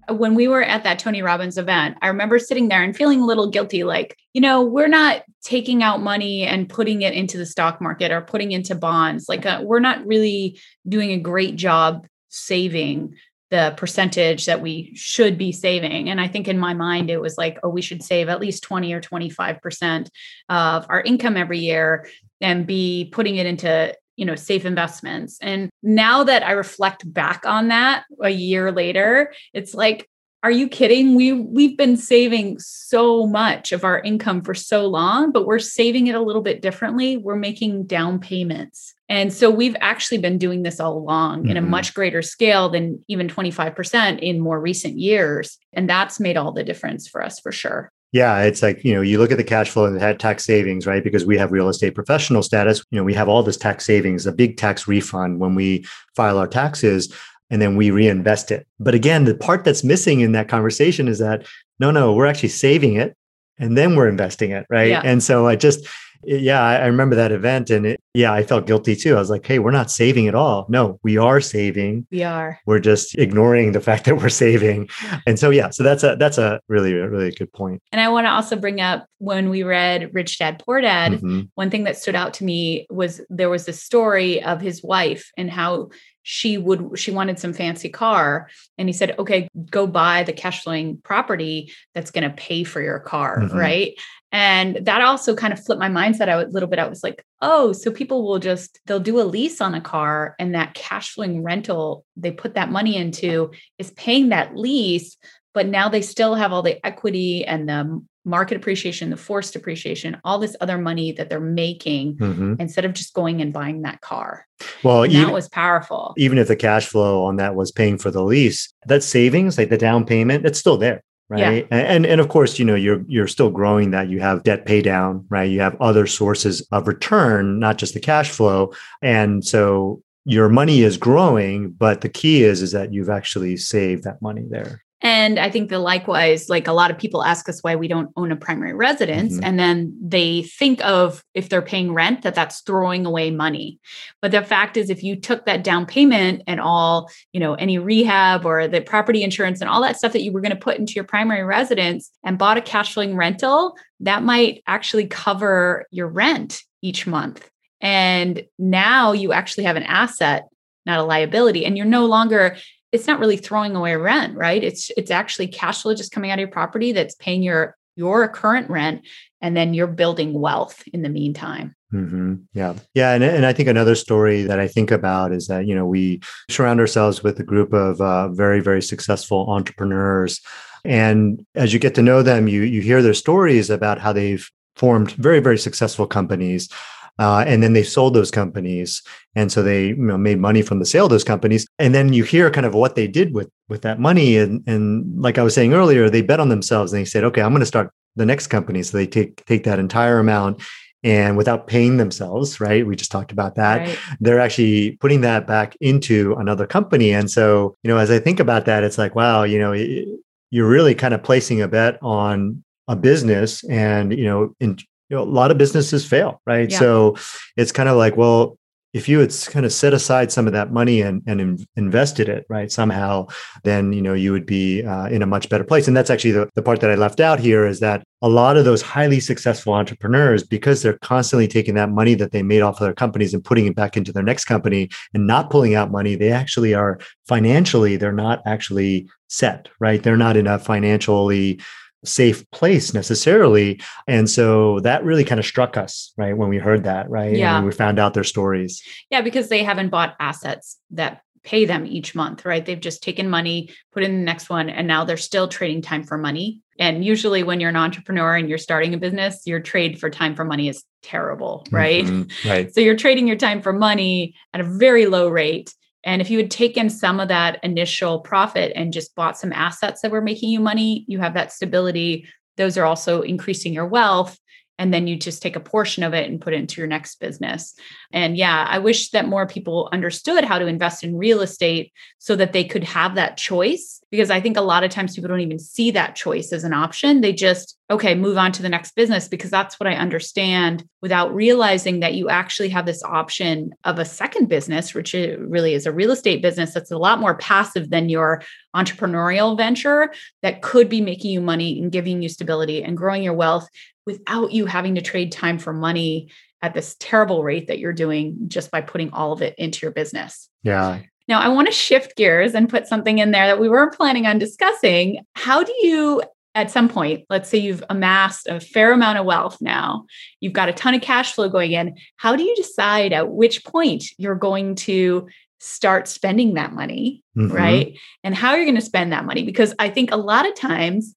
When 0.08 0.36
we 0.36 0.48
were 0.48 0.64
at 0.64 0.86
that 0.86 1.00
Tony 1.00 1.22
Robbins 1.22 1.58
event, 1.58 1.98
I 2.02 2.08
remember 2.08 2.40
sitting 2.40 2.70
there 2.70 2.82
and 2.82 2.96
feeling 2.96 3.20
a 3.20 3.26
little 3.26 3.50
guilty 3.50 3.84
like, 3.84 4.18
you 4.32 4.40
know, 4.40 4.64
we're 4.64 4.88
not 4.88 5.24
taking 5.44 5.84
out 5.84 6.02
money 6.02 6.44
and 6.44 6.70
putting 6.70 7.02
it 7.02 7.14
into 7.14 7.38
the 7.38 7.46
stock 7.46 7.82
market 7.82 8.10
or 8.10 8.22
putting 8.22 8.54
into 8.54 8.74
bonds. 8.74 9.28
Like, 9.28 9.46
uh, 9.46 9.64
we're 9.66 9.82
not 9.82 10.08
really 10.08 10.62
doing 10.88 11.12
a 11.12 11.20
great 11.20 11.58
job 11.58 12.08
saving 12.30 13.16
the 13.50 13.74
percentage 13.78 14.46
that 14.46 14.62
we 14.62 14.92
should 14.94 15.38
be 15.38 15.52
saving. 15.52 16.10
And 16.10 16.20
I 16.20 16.28
think 16.28 16.48
in 16.48 16.60
my 16.60 16.74
mind, 16.74 17.10
it 17.10 17.22
was 17.22 17.38
like, 17.38 17.58
oh, 17.64 17.70
we 17.70 17.82
should 17.82 18.04
save 18.04 18.28
at 18.28 18.42
least 18.42 18.64
20 18.64 18.92
or 18.94 19.02
25% 19.02 20.10
of 20.50 20.86
our 20.90 21.02
income 21.02 21.38
every 21.38 21.60
year 21.60 22.08
and 22.42 22.68
be 22.68 23.10
putting 23.12 23.38
it 23.38 23.46
into 23.46 23.96
you 24.16 24.26
know 24.26 24.36
safe 24.36 24.66
investments. 24.66 25.38
And 25.42 25.70
now 25.84 26.24
that 26.24 26.44
i 26.44 26.52
reflect 26.52 27.12
back 27.14 27.46
on 27.46 27.68
that 27.68 28.04
a 28.22 28.30
year 28.30 28.72
later 28.72 29.32
it's 29.54 29.76
like 29.76 30.10
are 30.44 30.52
you 30.52 30.68
kidding? 30.70 31.16
We 31.16 31.34
we've 31.34 31.76
been 31.76 31.98
saving 31.98 32.60
so 32.60 33.26
much 33.26 33.72
of 33.72 33.84
our 33.84 34.00
income 34.00 34.42
for 34.42 34.54
so 34.54 34.88
long 34.88 35.32
but 35.32 35.46
we're 35.46 35.60
saving 35.60 36.08
it 36.08 36.16
a 36.16 36.22
little 36.22 36.42
bit 36.42 36.62
differently. 36.62 37.18
We're 37.18 37.36
making 37.36 37.86
down 37.86 38.20
payments 38.20 38.94
and 39.10 39.32
so 39.32 39.50
we've 39.50 39.76
actually 39.80 40.18
been 40.18 40.38
doing 40.38 40.64
this 40.64 40.80
all 40.80 40.98
along 40.98 41.42
mm-hmm. 41.42 41.52
in 41.52 41.58
a 41.58 41.62
mm-hmm. 41.62 41.72
much 41.72 41.94
greater 41.94 42.22
scale 42.22 42.70
than 42.70 43.04
even 43.08 43.28
25% 43.28 44.20
in 44.20 44.40
more 44.40 44.60
recent 44.60 44.98
years. 44.98 45.58
And 45.74 45.90
that's 45.90 46.20
made 46.20 46.36
all 46.38 46.52
the 46.52 46.64
difference 46.64 47.08
for 47.08 47.24
us 47.24 47.40
for 47.40 47.52
sure. 47.52 47.92
Yeah, 48.14 48.42
it's 48.42 48.64
like, 48.64 48.84
you 48.84 48.94
know, 48.94 49.02
you 49.02 49.20
look 49.20 49.32
at 49.32 49.38
the 49.38 49.44
cash 49.44 49.70
flow 49.70 49.86
and 49.86 49.96
the 49.96 50.14
tax 50.16 50.46
savings, 50.46 50.88
right? 50.88 51.04
Because 51.04 51.26
we 51.26 51.38
have 51.38 51.52
real 51.52 51.70
estate 51.70 51.94
professional 51.94 52.42
status, 52.42 52.84
you 52.90 52.98
know, 52.98 53.04
we 53.04 53.14
have 53.14 53.28
all 53.28 53.44
this 53.44 53.58
tax 53.58 53.86
savings, 53.86 54.26
a 54.26 54.32
big 54.32 54.58
tax 54.58 54.88
refund 54.88 55.40
when 55.40 55.56
we 55.56 55.86
file 56.16 56.38
our 56.38 56.48
taxes. 56.48 57.14
and 57.50 57.62
then 57.62 57.78
we 57.78 57.92
reinvest 57.92 58.52
it. 58.52 58.68
But 58.78 58.94
again, 58.94 59.24
the 59.24 59.34
part 59.34 59.64
that's 59.64 59.82
missing 59.82 60.20
in 60.20 60.34
that 60.34 60.50
conversation 60.50 61.08
is 61.08 61.20
that 61.20 61.48
no, 61.80 61.92
no, 61.92 62.12
we're 62.12 62.26
actually 62.26 62.50
saving 62.50 62.96
it 62.96 63.16
and 63.58 63.78
then 63.78 63.96
we're 63.96 64.10
investing 64.10 64.52
it. 64.52 64.66
Right. 64.70 64.90
Yeah. 64.90 65.02
And 65.06 65.24
so 65.24 65.48
I 65.48 65.56
just, 65.56 65.88
yeah, 66.24 66.62
I 66.62 66.86
remember 66.86 67.16
that 67.16 67.32
event 67.32 67.70
and 67.70 67.86
it, 67.86 68.00
yeah, 68.14 68.34
I 68.34 68.44
felt 68.44 68.66
guilty 68.66 68.96
too. 68.96 69.16
I 69.16 69.20
was 69.20 69.30
like, 69.30 69.46
hey, 69.46 69.60
we're 69.60 69.72
not 69.72 69.92
saving 69.92 70.28
at 70.28 70.36
all. 70.36 70.66
No, 70.70 71.00
we 71.04 71.18
are 71.18 71.40
saving. 71.40 72.08
We 72.12 72.24
are. 72.24 72.60
We're 72.66 72.80
just 72.80 73.16
ignoring 73.18 73.72
the 73.74 73.82
fact 73.82 74.06
that 74.06 74.18
we're 74.18 74.30
saving. 74.30 74.90
And 75.26 75.38
so 75.40 75.50
yeah, 75.50 75.70
so 75.70 75.84
that's 75.84 76.04
a 76.04 76.16
that's 76.20 76.38
a 76.38 76.60
really 76.68 76.94
really 76.94 77.32
good 77.32 77.52
point. 77.54 77.82
And 77.92 78.02
I 78.02 78.10
want 78.10 78.26
to 78.26 78.32
also 78.32 78.56
bring 78.56 78.82
up 78.82 79.06
when 79.20 79.50
we 79.50 79.64
read 79.64 80.14
Rich 80.14 80.40
Dad 80.40 80.62
Poor 80.66 80.82
Dad, 80.82 81.14
Mm-hmm. 81.14 81.42
one 81.56 81.70
thing 81.70 81.84
that 81.86 81.98
stood 81.98 82.16
out 82.16 82.34
to 82.36 82.44
me 82.44 82.86
was 82.90 83.22
there 83.30 83.50
was 83.50 83.66
this 83.66 83.82
story 83.82 84.44
of 84.44 84.62
his 84.62 84.84
wife 84.84 85.32
and 85.38 85.50
how 85.50 85.90
she 86.30 86.58
would 86.58 87.00
she 87.00 87.10
wanted 87.10 87.40
some 87.40 87.54
fancy 87.54 87.88
car 87.88 88.50
and 88.78 88.90
he 88.90 88.94
said 88.94 89.18
okay 89.18 89.48
go 89.72 89.88
buy 89.88 90.24
the 90.24 90.34
cash 90.34 90.62
flowing 90.62 90.98
property 91.02 91.72
that's 91.96 92.12
going 92.12 92.30
to 92.30 92.36
pay 92.36 92.66
for 92.66 92.82
your 92.82 93.00
car 93.00 93.40
Mhm. 93.40 93.54
right 93.54 93.94
and 94.34 94.80
that 94.82 95.00
also 95.00 95.38
kind 95.38 95.54
of 95.54 95.64
flipped 95.64 95.80
my 95.80 95.88
mindset 95.88 96.28
out 96.28 96.46
a 96.46 96.50
little 96.50 96.68
bit 96.68 96.80
i 96.80 96.88
was 96.90 97.02
like 97.02 97.26
oh 97.42 97.72
so 97.72 97.92
people 97.92 98.28
will 98.28 98.40
just 98.40 98.78
they'll 98.86 99.00
do 99.00 99.22
a 99.22 99.24
lease 99.24 99.62
on 99.62 99.74
a 99.74 99.80
car 99.80 100.36
and 100.38 100.54
that 100.54 100.74
cash 100.74 101.14
flowing 101.14 101.44
rental 101.44 102.04
they 102.18 102.32
put 102.32 102.56
that 102.56 102.70
money 102.72 102.98
into 102.98 103.50
is 103.80 103.92
paying 103.92 104.28
that 104.30 104.54
lease 104.54 105.16
but 105.54 105.66
now 105.66 105.88
they 105.88 106.02
still 106.02 106.36
have 106.36 106.52
all 106.52 106.62
the 106.62 106.86
equity 106.86 107.46
and 107.46 107.70
the 107.70 108.04
market 108.28 108.58
appreciation 108.58 109.10
the 109.10 109.18
forced 109.18 109.56
appreciation 109.56 110.18
all 110.24 110.38
this 110.38 110.56
other 110.62 110.78
money 110.78 111.12
that 111.14 111.30
they're 111.30 111.40
making 111.40 112.18
Mhm. 112.18 112.60
instead 112.60 112.86
of 112.86 112.94
just 112.94 113.14
going 113.14 113.42
and 113.42 113.54
buying 113.54 113.82
that 113.84 114.02
car 114.02 114.46
Well, 114.84 115.06
even, 115.06 115.22
that 115.28 115.34
was 115.34 115.48
powerful 115.50 116.14
even 116.18 116.38
if 116.38 116.48
the 116.48 116.56
cash 116.56 116.86
flow 116.88 117.24
on 117.24 117.38
that 117.38 117.56
was 117.56 117.72
paying 117.72 117.98
for 117.98 118.12
the 118.12 118.24
lease, 118.24 118.72
that 118.86 119.02
savings, 119.04 119.58
like 119.58 119.70
the 119.70 119.78
down 119.78 120.06
payment, 120.06 120.46
it's 120.46 120.60
still 120.60 120.78
there. 120.78 121.02
Right. 121.30 121.68
And, 121.72 121.88
and 121.88 122.06
and 122.06 122.22
of 122.22 122.30
course, 122.30 122.58
you 122.58 122.64
know, 122.64 122.76
you're 122.76 123.04
you're 123.08 123.28
still 123.28 123.50
growing 123.50 123.92
that. 123.92 124.08
You 124.10 124.22
have 124.22 124.44
debt 124.44 124.66
pay 124.66 124.82
down, 124.82 125.26
right? 125.30 125.50
You 125.50 125.60
have 125.60 125.76
other 125.82 126.08
sources 126.08 126.66
of 126.72 126.88
return, 126.88 127.60
not 127.60 127.78
just 127.78 127.94
the 127.94 128.00
cash 128.00 128.30
flow. 128.30 128.72
And 129.02 129.44
so 129.44 130.02
your 130.24 130.48
money 130.48 130.84
is 130.84 130.96
growing, 130.96 131.72
but 131.78 132.00
the 132.00 132.08
key 132.10 132.44
is 132.44 132.62
is 132.62 132.72
that 132.72 132.94
you've 132.94 133.10
actually 133.10 133.58
saved 133.58 134.04
that 134.04 134.22
money 134.22 134.46
there. 134.50 134.84
And 135.02 135.38
I 135.38 135.52
think 135.52 135.70
that 135.70 135.80
likewise, 135.80 136.50
like 136.50 136.68
a 136.68 136.74
lot 136.74 136.90
of 136.90 136.98
people 136.98 137.24
ask 137.24 137.48
us 137.48 137.62
why 137.62 137.76
we 137.76 137.88
don't 137.88 138.10
own 138.18 138.32
a 138.32 138.36
primary 138.36 138.74
residence. 138.74 139.38
Mhm. 139.38 139.42
And 139.44 139.60
then 139.60 139.96
they 140.02 140.42
think 140.42 140.84
of 140.84 141.24
if 141.36 141.50
they're 141.50 141.62
paying 141.62 141.94
rent, 141.94 142.24
that 142.24 142.34
that's 142.34 142.62
throwing 142.62 143.06
away 143.06 143.30
money. 143.30 143.78
But 144.24 144.32
the 144.32 144.42
fact 144.42 144.76
is, 144.76 144.90
if 144.90 145.04
you 145.04 145.16
took 145.16 145.46
that 145.46 145.64
down 145.64 145.86
payment 145.86 146.42
and 146.48 146.60
all, 146.60 147.12
you 147.32 147.40
know, 147.40 147.54
any 147.56 147.78
rehab 147.78 148.44
or 148.44 148.68
the 148.68 148.82
property 148.82 149.22
insurance 149.22 149.62
and 149.62 149.70
all 149.70 149.82
that 149.84 149.98
stuff 149.98 150.14
that 150.14 150.24
you 150.24 150.32
were 150.32 150.42
going 150.42 150.50
to 150.50 150.56
put 150.56 150.78
into 150.78 150.94
your 150.94 151.04
primary 151.04 151.44
residence 151.44 152.10
and 152.26 152.40
bought 152.40 152.58
a 152.58 152.62
cash 152.62 152.94
flowing 152.94 153.16
rental, 153.16 153.76
that 154.00 154.24
might 154.24 154.64
actually 154.66 155.06
cover 155.06 155.86
your 155.92 156.08
rent 156.08 156.64
each 156.82 157.06
month. 157.06 157.48
And 157.82 158.44
now 158.58 159.12
you 159.12 159.32
actually 159.32 159.66
have 159.66 159.76
an 159.76 159.84
asset, 159.84 160.46
not 160.88 161.00
a 161.00 161.04
liability. 161.04 161.66
And 161.66 161.78
you're 161.78 161.86
no 161.86 162.06
longer 162.06 162.58
it's 162.92 163.08
not 163.08 163.20
really 163.20 163.38
throwing 163.38 163.76
away 163.76 163.96
rent, 163.96 164.36
right? 164.36 164.64
It's 164.64 164.92
it's 164.98 165.12
actually 165.12 165.48
cash 165.48 165.82
flow 165.82 165.94
just 165.94 166.12
coming 166.12 166.32
out 166.32 166.40
of 166.40 166.42
your 166.42 166.50
property 166.50 166.92
that's 166.92 167.16
paying 167.16 167.44
your 167.44 167.76
your 167.96 168.28
current 168.28 168.70
rent, 168.70 169.02
and 169.42 169.58
then 169.58 169.74
you're 169.74 169.88
building 169.88 170.40
wealth 170.40 170.84
in 170.94 171.02
the 171.02 171.10
meantime. 171.10 171.76
hmm 171.92 172.36
Yeah. 172.54 172.76
Yeah. 172.94 173.14
And, 173.14 173.24
and 173.24 173.46
I 173.46 173.54
think 173.54 173.70
another 173.70 173.96
story 173.96 174.44
that 174.44 174.60
I 174.60 174.68
think 174.68 174.92
about 174.92 175.32
is 175.32 175.48
that, 175.48 175.66
you 175.66 175.74
know, 175.74 175.86
we 175.86 176.22
surround 176.50 176.80
ourselves 176.80 177.24
with 177.24 177.40
a 177.40 177.44
group 177.44 177.74
of 177.74 178.00
uh, 178.00 178.30
very, 178.30 178.60
very 178.60 178.82
successful 178.82 179.50
entrepreneurs. 179.50 180.42
And 180.86 181.46
as 181.56 181.74
you 181.74 181.80
get 181.80 181.96
to 181.96 182.02
know 182.02 182.22
them, 182.22 182.48
you, 182.48 182.62
you 182.62 182.82
hear 182.82 183.02
their 183.02 183.14
stories 183.14 183.70
about 183.70 184.00
how 184.00 184.14
they've 184.14 184.48
formed 184.76 185.12
very, 185.14 185.40
very 185.40 185.58
successful 185.58 186.06
companies. 186.06 186.70
Uh, 187.20 187.44
and 187.48 187.64
then 187.64 187.74
they 187.74 187.84
sold 187.84 188.14
those 188.14 188.32
companies, 188.32 189.02
and 189.36 189.52
so 189.52 189.64
they 189.64 189.88
you 189.88 189.96
know, 189.96 190.18
made 190.18 190.40
money 190.40 190.62
from 190.62 190.80
the 190.80 190.86
sale 190.86 191.06
of 191.06 191.10
those 191.10 191.24
companies. 191.24 191.68
And 191.80 191.94
then 191.96 192.14
you 192.14 192.24
hear 192.24 192.52
kind 192.52 192.66
of 192.66 192.74
what 192.74 192.96
they 192.96 193.08
did 193.08 193.34
with 193.34 193.50
with 193.70 193.82
that 193.82 194.00
money. 194.00 194.38
And 194.38 194.64
and 194.68 195.22
like 195.22 195.38
I 195.38 195.44
was 195.44 195.56
saying 195.56 195.74
earlier, 195.74 196.10
they 196.10 196.22
bet 196.22 196.40
on 196.40 196.50
themselves 196.50 196.94
and 196.94 197.02
they 197.02 197.06
said, 197.06 197.24
"Okay, 197.24 197.42
I'm 197.42 197.52
going 197.52 197.62
to 197.62 197.66
start 197.66 197.92
the 198.16 198.26
next 198.26 198.48
company." 198.48 198.84
So 198.84 198.98
they 198.98 199.08
take 199.08 199.46
take 199.46 199.64
that 199.64 199.80
entire 199.80 200.20
amount 200.20 200.62
and 201.04 201.38
without 201.38 201.68
paying 201.68 201.98
themselves, 201.98 202.60
right? 202.60 202.86
We 202.86 202.96
just 202.96 203.12
talked 203.12 203.32
about 203.32 203.56
that. 203.56 203.80
Right? 203.80 204.00
They're 204.20 204.40
actually 204.40 204.92
putting 204.98 205.22
that 205.22 205.48
back 205.48 205.78
into 205.80 206.36
another 206.36 206.66
company. 206.66 207.14
And 207.14 207.30
so, 207.30 207.76
you 207.84 207.88
know, 207.88 207.98
as 207.98 208.10
I 208.12 208.20
think 208.20 208.40
about 208.40 208.66
that, 208.66 208.84
it's 208.84 208.98
like, 208.98 209.16
wow, 209.16 209.44
you 209.44 209.60
know, 209.60 209.74
it, 209.74 210.08
you're 210.50 210.68
really 210.68 210.96
kind 210.96 211.14
of 211.14 211.24
placing 211.24 211.62
a 211.62 211.68
bet 211.68 211.98
on 212.02 212.64
a 212.88 212.96
business 212.96 213.64
and, 213.66 214.12
you 214.12 214.26
know, 214.26 214.56
in, 214.60 214.78
you 215.10 215.18
know, 215.18 215.24
a 215.24 215.26
lot 215.26 215.52
of 215.52 215.58
businesses 215.58 216.06
fail, 216.06 216.42
right? 216.46 216.72
Yeah. 216.72 216.80
So 216.80 217.18
it's 217.56 217.72
kind 217.72 217.90
of 217.90 217.98
like, 217.98 218.18
well, 218.18 218.58
if 218.94 219.08
you 219.08 219.20
had 219.20 219.34
kind 219.48 219.66
of 219.66 219.74
set 219.74 219.94
aside 219.94 220.32
some 220.32 220.48
of 220.48 220.54
that 220.54 220.72
money 220.72 221.02
and, 221.02 221.22
and 221.28 221.42
in- 221.42 221.66
invested 221.76 222.30
it 222.30 222.46
right 222.50 222.72
somehow 222.72 223.28
then 223.64 223.92
you 223.94 224.02
know 224.02 224.14
you 224.14 224.32
would 224.32 224.46
be 224.46 224.84
uh, 224.84 225.08
in 225.08 225.22
a 225.22 225.26
much 225.26 225.50
better 225.50 225.64
place 225.64 225.88
and 225.88 225.96
that's 225.96 226.10
actually 226.10 226.32
the, 226.32 226.50
the 226.56 226.62
part 226.62 226.80
that 226.80 226.90
i 226.90 226.96
left 226.96 227.20
out 227.20 227.40
here 227.40 227.66
is 227.66 227.80
that 227.80 228.04
a 228.22 228.30
lot 228.30 228.58
of 228.58 228.66
those 228.66 228.82
highly 228.82 229.20
successful 229.20 229.74
entrepreneurs 229.74 230.44
because 230.44 230.82
they're 230.82 230.98
constantly 231.00 231.48
taking 231.48 231.76
that 231.76 231.90
money 231.90 232.16
that 232.16 232.32
they 232.32 232.42
made 232.42 232.62
off 232.62 232.76
of 232.76 232.86
their 232.86 232.94
companies 232.94 233.34
and 233.34 233.44
putting 233.44 233.68
it 233.68 233.76
back 233.76 233.98
into 233.98 234.12
their 234.12 234.24
next 234.24 234.46
company 234.46 234.90
and 235.14 235.28
not 235.28 235.50
pulling 235.50 235.76
out 235.76 235.92
money 235.92 236.16
they 236.16 236.32
actually 236.32 236.74
are 236.74 236.98
financially 237.28 237.98
they're 237.98 238.12
not 238.12 238.42
actually 238.46 239.08
set 239.28 239.68
right 239.80 240.04
they're 240.04 240.18
not 240.18 240.38
in 240.38 240.48
a 240.48 240.58
financially 240.58 241.60
safe 242.08 242.50
place 242.52 242.94
necessarily 242.94 243.80
and 244.08 244.30
so 244.30 244.80
that 244.82 245.04
really 245.04 245.24
kind 245.24 245.40
of 245.40 245.46
struck 245.46 245.78
us 245.78 246.14
right 246.18 246.38
when 246.38 246.50
we 246.50 246.58
heard 246.58 246.84
that 246.86 247.10
right 247.10 247.36
Yeah. 247.36 247.56
and 247.56 247.64
when 247.66 247.72
we 247.72 247.76
found 247.76 248.00
out 248.00 248.14
their 248.14 248.24
stories 248.24 248.82
Yeah, 249.12 249.22
because 249.22 249.50
they 249.50 249.64
haven't 249.64 249.90
bought 249.90 250.16
assets 250.20 250.78
that 250.92 251.22
pay 251.44 251.64
them 251.66 251.86
each 251.86 252.14
month, 252.14 252.44
right? 252.44 252.66
They've 252.66 252.80
just 252.90 253.02
taken 253.02 253.30
money, 253.30 253.70
put 253.94 254.04
in 254.04 254.12
the 254.18 254.24
next 254.26 254.50
one, 254.50 254.70
and 254.70 254.86
now 254.86 255.06
they're 255.06 255.16
still 255.16 255.48
trading 255.48 255.82
time 255.82 256.04
for 256.04 256.18
money. 256.18 256.62
And 256.78 257.06
usually, 257.06 257.42
when 257.44 257.62
you're 257.62 257.70
an 257.70 257.78
entrepreneur 257.78 258.36
and 258.36 258.50
you're 258.50 258.58
starting 258.58 258.94
a 258.94 258.98
business, 258.98 259.44
your 259.46 259.62
trade 259.62 259.98
for 259.98 260.10
time 260.10 260.36
for 260.36 260.44
money 260.44 260.68
is 260.68 260.84
terrible, 261.04 261.66
right? 261.72 262.04
Mhm. 262.04 262.30
right 262.50 262.68
So 262.74 262.82
you're 262.82 262.98
trading 262.98 263.28
your 263.28 263.38
time 263.38 263.62
for 263.62 263.72
money 263.72 264.36
at 264.54 264.60
a 264.60 264.66
very 264.66 265.06
low 265.06 265.30
rate. 265.30 265.74
And 266.08 266.22
if 266.22 266.32
you 266.32 266.38
had 266.38 266.50
taken 266.50 266.90
some 266.90 267.20
of 267.20 267.28
that 267.28 267.60
initial 267.64 268.22
profit 268.22 268.72
and 268.76 268.94
just 268.94 269.14
bought 269.14 269.38
some 269.38 269.52
assets 269.52 270.02
that 270.02 270.10
were 270.10 270.22
making 270.22 270.50
you 270.50 270.62
money, 270.62 271.04
you 271.08 271.20
have 271.20 271.34
that 271.34 271.52
stability. 271.52 272.28
Those 272.56 272.78
are 272.78 272.86
also 272.86 273.22
increasing 273.22 273.74
your 273.74 273.86
wealth. 273.86 274.40
And 274.80 274.94
then 274.94 275.08
you 275.08 275.18
just 275.18 275.42
take 275.42 275.56
a 275.56 275.60
portion 275.60 276.04
of 276.04 276.14
it 276.14 276.30
and 276.30 276.40
put 276.40 276.54
it 276.54 276.60
into 276.60 276.80
your 276.80 276.88
next 276.88 277.20
business. 277.20 277.74
And 278.14 278.38
yeah, 278.38 278.66
I 278.70 278.80
wish 278.80 279.10
that 279.10 279.28
more 279.28 279.48
people 279.48 279.90
understood 279.92 280.46
how 280.46 280.60
to 280.60 280.68
invest 280.68 281.04
in 281.04 281.18
real 281.18 281.42
estate 281.42 281.92
so 282.20 282.36
that 282.38 282.54
they 282.54 282.64
could 282.64 282.86
have 282.86 283.16
that 283.16 283.38
choice. 283.38 284.02
Because 284.10 284.30
I 284.30 284.40
think 284.40 284.56
a 284.56 284.62
lot 284.62 284.84
of 284.84 284.92
times 284.92 285.16
people 285.16 285.30
don't 285.30 285.42
even 285.42 285.60
see 285.60 285.92
that 285.92 286.16
choice 286.16 286.54
as 286.54 286.64
an 286.64 286.74
option. 286.74 287.22
They 287.22 287.34
just, 287.34 287.77
okay, 287.90 288.16
move 288.16 288.38
on 288.38 288.52
to 288.52 288.62
the 288.62 288.70
next 288.70 288.96
business 288.96 289.28
because 289.28 289.50
that's 289.50 289.80
what 289.80 289.88
I 289.88 289.94
understand 289.94 290.84
without 291.02 291.34
realizing 291.34 292.02
that 292.02 292.16
you 292.16 292.30
actually 292.30 292.70
have 292.70 292.86
this 292.86 293.02
option 293.04 293.72
of 293.86 293.98
a 293.98 294.06
second 294.06 294.50
business, 294.50 294.94
which 294.94 295.14
really 295.14 295.74
is 295.74 295.86
a 295.86 295.92
real 295.92 296.12
estate 296.12 296.42
business 296.42 296.74
that's 296.74 296.92
a 296.92 296.98
lot 296.98 297.20
more 297.20 297.38
passive 297.38 297.90
than 297.90 298.10
your 298.10 298.42
entrepreneurial 298.76 299.56
venture 299.56 300.12
that 300.42 300.62
could 300.62 300.90
be 300.90 301.00
making 301.00 301.32
you 301.32 301.40
money 301.40 301.82
and 301.82 301.92
giving 301.92 302.22
you 302.22 302.28
stability 302.28 302.84
and 302.84 302.98
growing 302.98 303.24
your 303.24 303.34
wealth 303.34 303.70
without 304.06 304.52
you 304.52 304.66
having 304.66 304.96
to 304.96 305.02
trade 305.02 305.32
time 305.32 305.58
for 305.58 305.72
money 305.72 306.30
at 306.62 306.74
this 306.74 306.96
terrible 307.00 307.44
rate 307.44 307.68
that 307.68 307.80
you're 307.80 307.94
doing 307.94 308.36
just 308.48 308.72
by 308.72 308.82
putting 308.82 309.12
all 309.12 309.32
of 309.32 309.42
it 309.42 309.56
into 309.58 309.86
your 309.86 309.92
business. 309.92 310.50
yeah 310.64 311.00
Now, 311.28 311.40
I 311.40 311.50
want 311.50 311.68
to 311.68 311.74
shift 311.74 312.16
gears 312.16 312.56
and 312.56 312.70
put 312.70 312.88
something 312.88 313.20
in 313.20 313.32
there 313.32 313.48
that 313.48 313.60
we 313.60 313.70
weren't 313.70 313.94
planning 313.94 314.26
on 314.26 314.40
discussing. 314.40 315.26
How 315.34 315.64
do 315.64 315.74
you, 315.82 316.24
at 316.58 316.72
some 316.72 316.90
point, 316.90 317.24
let's 317.30 317.48
say 317.50 317.60
you've 317.60 317.84
amassed 317.88 318.48
a 318.48 318.60
fair 318.60 318.92
amount 318.92 319.20
of 319.20 319.26
wealth 319.26 319.60
now, 319.62 320.08
you've 320.42 320.54
got 320.54 320.70
a 320.70 320.74
ton 320.74 320.96
of 320.96 321.02
cash 321.02 321.34
flow 321.34 321.48
going 321.48 321.72
in. 321.72 321.96
How 322.16 322.36
do 322.36 322.42
you 322.42 322.56
decide 322.56 323.14
at 323.14 323.30
which 323.32 323.64
point 323.64 324.06
you're 324.18 324.34
going 324.34 324.74
to 324.74 325.28
start 325.60 326.08
spending 326.08 326.56
that 326.56 326.74
money, 326.74 327.24
Mhm. 327.38 327.54
right? 327.54 327.96
And 328.24 328.34
how 328.34 328.56
you're 328.56 328.66
going 328.66 328.74
to 328.74 328.82
spend 328.82 329.12
that 329.12 329.24
money? 329.24 329.44
Because 329.44 329.76
I 329.78 329.90
think 329.90 330.12
a 330.12 330.18
lot 330.18 330.48
of 330.48 330.56
times 330.56 331.14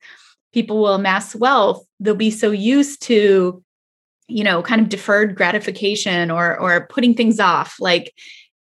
people 0.53 0.83
will 0.83 0.95
amass 0.95 1.35
wealth, 1.35 1.87
they'll 2.01 2.15
be 2.15 2.31
so 2.31 2.51
used 2.51 3.01
to, 3.05 3.63
you 4.29 4.45
know, 4.45 4.61
kind 4.63 4.83
of 4.83 4.91
deferred 4.91 5.37
gratification 5.37 6.31
or 6.31 6.59
or 6.61 6.87
putting 6.89 7.15
things 7.15 7.41
off. 7.41 7.77
Like 7.81 8.13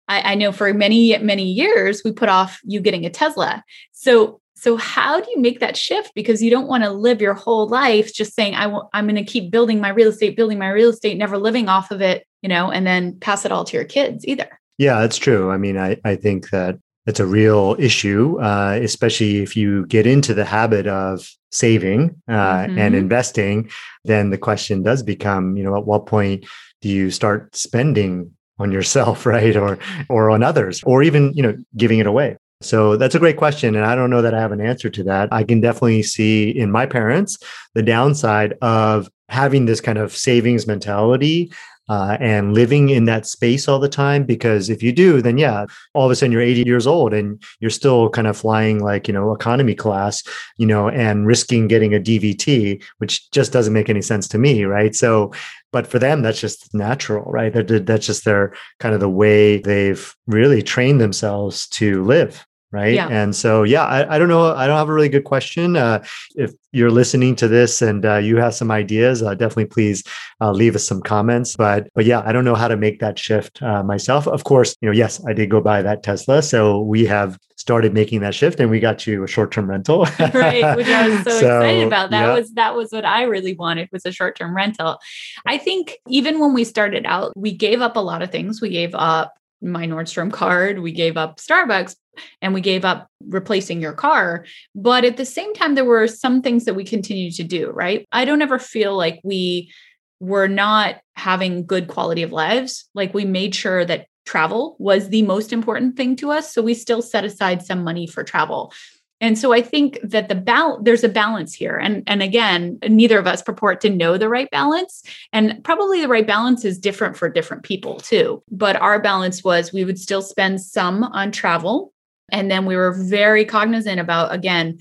I, 0.08 0.32
I 0.32 0.34
know 0.34 0.50
for 0.50 0.72
many, 0.74 1.16
many 1.18 1.44
years 1.44 2.02
we 2.04 2.10
put 2.10 2.28
off 2.28 2.58
you 2.64 2.80
getting 2.80 3.06
a 3.06 3.10
Tesla. 3.10 3.62
So 3.92 4.40
so 4.66 4.76
how 4.76 5.20
do 5.20 5.30
you 5.30 5.40
make 5.40 5.60
that 5.60 5.76
shift? 5.76 6.10
Because 6.16 6.42
you 6.42 6.50
don't 6.50 6.66
want 6.66 6.82
to 6.82 6.90
live 6.90 7.20
your 7.20 7.34
whole 7.34 7.68
life 7.68 8.12
just 8.12 8.34
saying, 8.34 8.56
I 8.56 8.66
will, 8.66 8.90
I'm 8.92 9.06
going 9.06 9.14
to 9.14 9.22
keep 9.22 9.52
building 9.52 9.80
my 9.80 9.90
real 9.90 10.08
estate, 10.08 10.36
building 10.36 10.58
my 10.58 10.70
real 10.70 10.90
estate, 10.90 11.16
never 11.16 11.38
living 11.38 11.68
off 11.68 11.92
of 11.92 12.02
it, 12.02 12.26
you 12.42 12.48
know, 12.48 12.72
and 12.72 12.84
then 12.84 13.16
pass 13.20 13.44
it 13.44 13.52
all 13.52 13.62
to 13.62 13.76
your 13.76 13.84
kids 13.84 14.24
either. 14.26 14.58
Yeah, 14.76 15.04
it's 15.04 15.18
true. 15.18 15.52
I 15.52 15.56
mean, 15.56 15.78
I, 15.78 15.98
I 16.04 16.16
think 16.16 16.50
that 16.50 16.80
it's 17.06 17.20
a 17.20 17.26
real 17.26 17.76
issue, 17.78 18.40
uh, 18.40 18.76
especially 18.82 19.36
if 19.36 19.56
you 19.56 19.86
get 19.86 20.04
into 20.04 20.34
the 20.34 20.44
habit 20.44 20.88
of 20.88 21.30
saving 21.52 22.20
uh, 22.26 22.32
mm-hmm. 22.32 22.76
and 22.76 22.96
investing. 22.96 23.70
Then 24.04 24.30
the 24.30 24.38
question 24.38 24.82
does 24.82 25.04
become, 25.04 25.56
you 25.56 25.62
know, 25.62 25.76
at 25.76 25.86
what 25.86 26.06
point 26.06 26.44
do 26.80 26.88
you 26.88 27.12
start 27.12 27.54
spending 27.54 28.32
on 28.58 28.72
yourself, 28.72 29.26
right, 29.26 29.54
or 29.54 29.78
or 30.08 30.28
on 30.30 30.42
others, 30.42 30.82
or 30.82 31.04
even 31.04 31.32
you 31.34 31.42
know 31.44 31.56
giving 31.76 32.00
it 32.00 32.06
away? 32.08 32.36
So 32.66 32.96
that's 32.96 33.14
a 33.14 33.18
great 33.18 33.36
question. 33.36 33.74
And 33.74 33.84
I 33.84 33.94
don't 33.94 34.10
know 34.10 34.22
that 34.22 34.34
I 34.34 34.40
have 34.40 34.52
an 34.52 34.60
answer 34.60 34.90
to 34.90 35.02
that. 35.04 35.28
I 35.32 35.44
can 35.44 35.60
definitely 35.60 36.02
see 36.02 36.50
in 36.50 36.70
my 36.70 36.86
parents 36.86 37.38
the 37.74 37.82
downside 37.82 38.54
of 38.62 39.08
having 39.28 39.66
this 39.66 39.80
kind 39.80 39.98
of 39.98 40.16
savings 40.16 40.66
mentality 40.66 41.50
uh, 41.88 42.16
and 42.20 42.52
living 42.52 42.88
in 42.88 43.04
that 43.04 43.26
space 43.26 43.68
all 43.68 43.78
the 43.78 43.88
time. 43.88 44.24
Because 44.24 44.68
if 44.68 44.82
you 44.82 44.92
do, 44.92 45.22
then 45.22 45.38
yeah, 45.38 45.66
all 45.94 46.06
of 46.06 46.10
a 46.10 46.16
sudden 46.16 46.32
you're 46.32 46.40
80 46.40 46.62
years 46.64 46.86
old 46.86 47.14
and 47.14 47.42
you're 47.60 47.70
still 47.70 48.08
kind 48.10 48.26
of 48.26 48.36
flying 48.36 48.82
like, 48.82 49.06
you 49.06 49.14
know, 49.14 49.32
economy 49.32 49.74
class, 49.74 50.22
you 50.58 50.66
know, 50.66 50.88
and 50.88 51.26
risking 51.26 51.68
getting 51.68 51.94
a 51.94 52.00
DVT, 52.00 52.82
which 52.98 53.30
just 53.30 53.52
doesn't 53.52 53.72
make 53.72 53.88
any 53.88 54.02
sense 54.02 54.26
to 54.28 54.38
me. 54.38 54.64
Right. 54.64 54.94
So, 54.94 55.32
but 55.72 55.86
for 55.86 55.98
them, 55.98 56.22
that's 56.22 56.40
just 56.40 56.72
natural, 56.74 57.30
right? 57.30 57.52
That, 57.52 57.86
that's 57.86 58.06
just 58.06 58.24
their 58.24 58.54
kind 58.80 58.94
of 58.94 59.00
the 59.00 59.10
way 59.10 59.58
they've 59.58 60.14
really 60.26 60.62
trained 60.62 61.00
themselves 61.00 61.68
to 61.68 62.02
live 62.04 62.46
right? 62.76 62.94
Yeah. 62.94 63.08
and 63.08 63.34
so 63.34 63.62
yeah 63.62 63.84
I, 63.84 64.14
I, 64.14 64.18
don't 64.18 64.28
know 64.28 64.54
i 64.54 64.66
don't 64.66 64.76
have 64.76 64.88
a 64.88 64.92
really 64.92 65.08
good 65.08 65.24
question. 65.24 65.76
Uh, 65.76 66.04
if 66.34 66.52
you're 66.72 66.90
listening 66.90 67.34
to 67.36 67.48
this 67.48 67.80
and 67.80 68.04
uh, 68.04 68.16
you 68.16 68.36
have 68.36 68.54
some 68.54 68.70
ideas 68.70 69.22
uh, 69.22 69.34
definitely 69.34 69.64
please 69.66 70.04
uh, 70.42 70.52
leave 70.52 70.76
us 70.76 70.86
some 70.86 71.00
comments. 71.00 71.56
But 71.56 71.88
but 71.94 72.04
yeah 72.04 72.22
i 72.26 72.32
don't 72.32 72.44
know 72.44 72.54
how 72.54 72.68
to 72.68 72.76
make 72.76 73.00
that 73.00 73.18
shift 73.18 73.62
uh, 73.62 73.82
myself. 73.82 74.28
Of 74.28 74.44
course 74.44 74.76
you 74.80 74.86
know 74.88 74.92
yes 74.92 75.24
i 75.26 75.32
did 75.32 75.50
go 75.50 75.60
buy 75.60 75.82
that 75.82 76.02
tesla 76.02 76.42
so 76.42 76.82
we 76.82 77.06
have 77.06 77.38
started 77.56 77.94
making 77.94 78.20
that 78.20 78.34
shift 78.34 78.60
and 78.60 78.70
we 78.70 78.78
got 78.78 79.06
you 79.06 79.24
a 79.24 79.26
short-term 79.26 79.68
rental. 79.68 80.06
Right 80.34 80.76
which 80.76 80.88
i 80.88 81.08
was 81.08 81.18
so, 81.24 81.40
so 81.40 81.60
excited 81.60 81.86
about. 81.86 82.10
That 82.10 82.26
yeah. 82.26 82.34
was 82.34 82.52
that 82.52 82.74
was 82.76 82.92
what 82.92 83.04
i 83.04 83.22
really 83.22 83.54
wanted 83.54 83.88
was 83.92 84.04
a 84.04 84.12
short-term 84.12 84.54
rental. 84.54 84.98
I 85.46 85.56
think 85.58 85.98
even 86.08 86.38
when 86.38 86.52
we 86.52 86.64
started 86.64 87.06
out 87.06 87.32
we 87.36 87.52
gave 87.52 87.80
up 87.80 87.96
a 87.96 88.00
lot 88.00 88.22
of 88.22 88.30
things. 88.30 88.60
We 88.60 88.70
gave 88.70 88.94
up 88.94 89.32
my 89.62 89.86
Nordstrom 89.86 90.32
card, 90.32 90.80
we 90.80 90.92
gave 90.92 91.16
up 91.16 91.38
Starbucks, 91.38 91.96
and 92.40 92.54
we 92.54 92.60
gave 92.60 92.84
up 92.84 93.08
replacing 93.26 93.80
your 93.80 93.92
car. 93.92 94.46
But 94.74 95.04
at 95.04 95.16
the 95.16 95.24
same 95.24 95.52
time, 95.54 95.74
there 95.74 95.84
were 95.84 96.06
some 96.06 96.42
things 96.42 96.64
that 96.64 96.74
we 96.74 96.84
continued 96.84 97.34
to 97.34 97.44
do, 97.44 97.70
right? 97.70 98.06
I 98.12 98.24
don't 98.24 98.42
ever 98.42 98.58
feel 98.58 98.96
like 98.96 99.20
we 99.22 99.72
were 100.20 100.48
not 100.48 100.96
having 101.14 101.66
good 101.66 101.88
quality 101.88 102.22
of 102.22 102.32
lives. 102.32 102.88
Like 102.94 103.12
we 103.12 103.24
made 103.24 103.54
sure 103.54 103.84
that 103.84 104.06
travel 104.24 104.76
was 104.78 105.08
the 105.08 105.22
most 105.22 105.52
important 105.52 105.96
thing 105.96 106.16
to 106.16 106.32
us. 106.32 106.52
So 106.52 106.62
we 106.62 106.74
still 106.74 107.02
set 107.02 107.24
aside 107.24 107.62
some 107.62 107.84
money 107.84 108.06
for 108.06 108.24
travel. 108.24 108.72
And 109.20 109.38
so 109.38 109.52
I 109.52 109.62
think 109.62 109.98
that 110.02 110.28
the 110.28 110.34
balance 110.34 110.82
there's 110.84 111.04
a 111.04 111.08
balance 111.08 111.54
here. 111.54 111.76
And 111.76 112.02
and 112.06 112.22
again, 112.22 112.78
neither 112.86 113.18
of 113.18 113.26
us 113.26 113.42
purport 113.42 113.80
to 113.82 113.90
know 113.90 114.18
the 114.18 114.28
right 114.28 114.50
balance. 114.50 115.02
And 115.32 115.62
probably 115.64 116.00
the 116.00 116.08
right 116.08 116.26
balance 116.26 116.64
is 116.64 116.78
different 116.78 117.16
for 117.16 117.28
different 117.28 117.62
people 117.62 117.98
too. 117.98 118.42
But 118.50 118.76
our 118.76 119.00
balance 119.00 119.42
was 119.42 119.72
we 119.72 119.84
would 119.84 119.98
still 119.98 120.22
spend 120.22 120.60
some 120.60 121.04
on 121.04 121.32
travel. 121.32 121.92
And 122.30 122.50
then 122.50 122.66
we 122.66 122.76
were 122.76 122.92
very 122.92 123.44
cognizant 123.44 124.00
about 124.00 124.34
again 124.34 124.78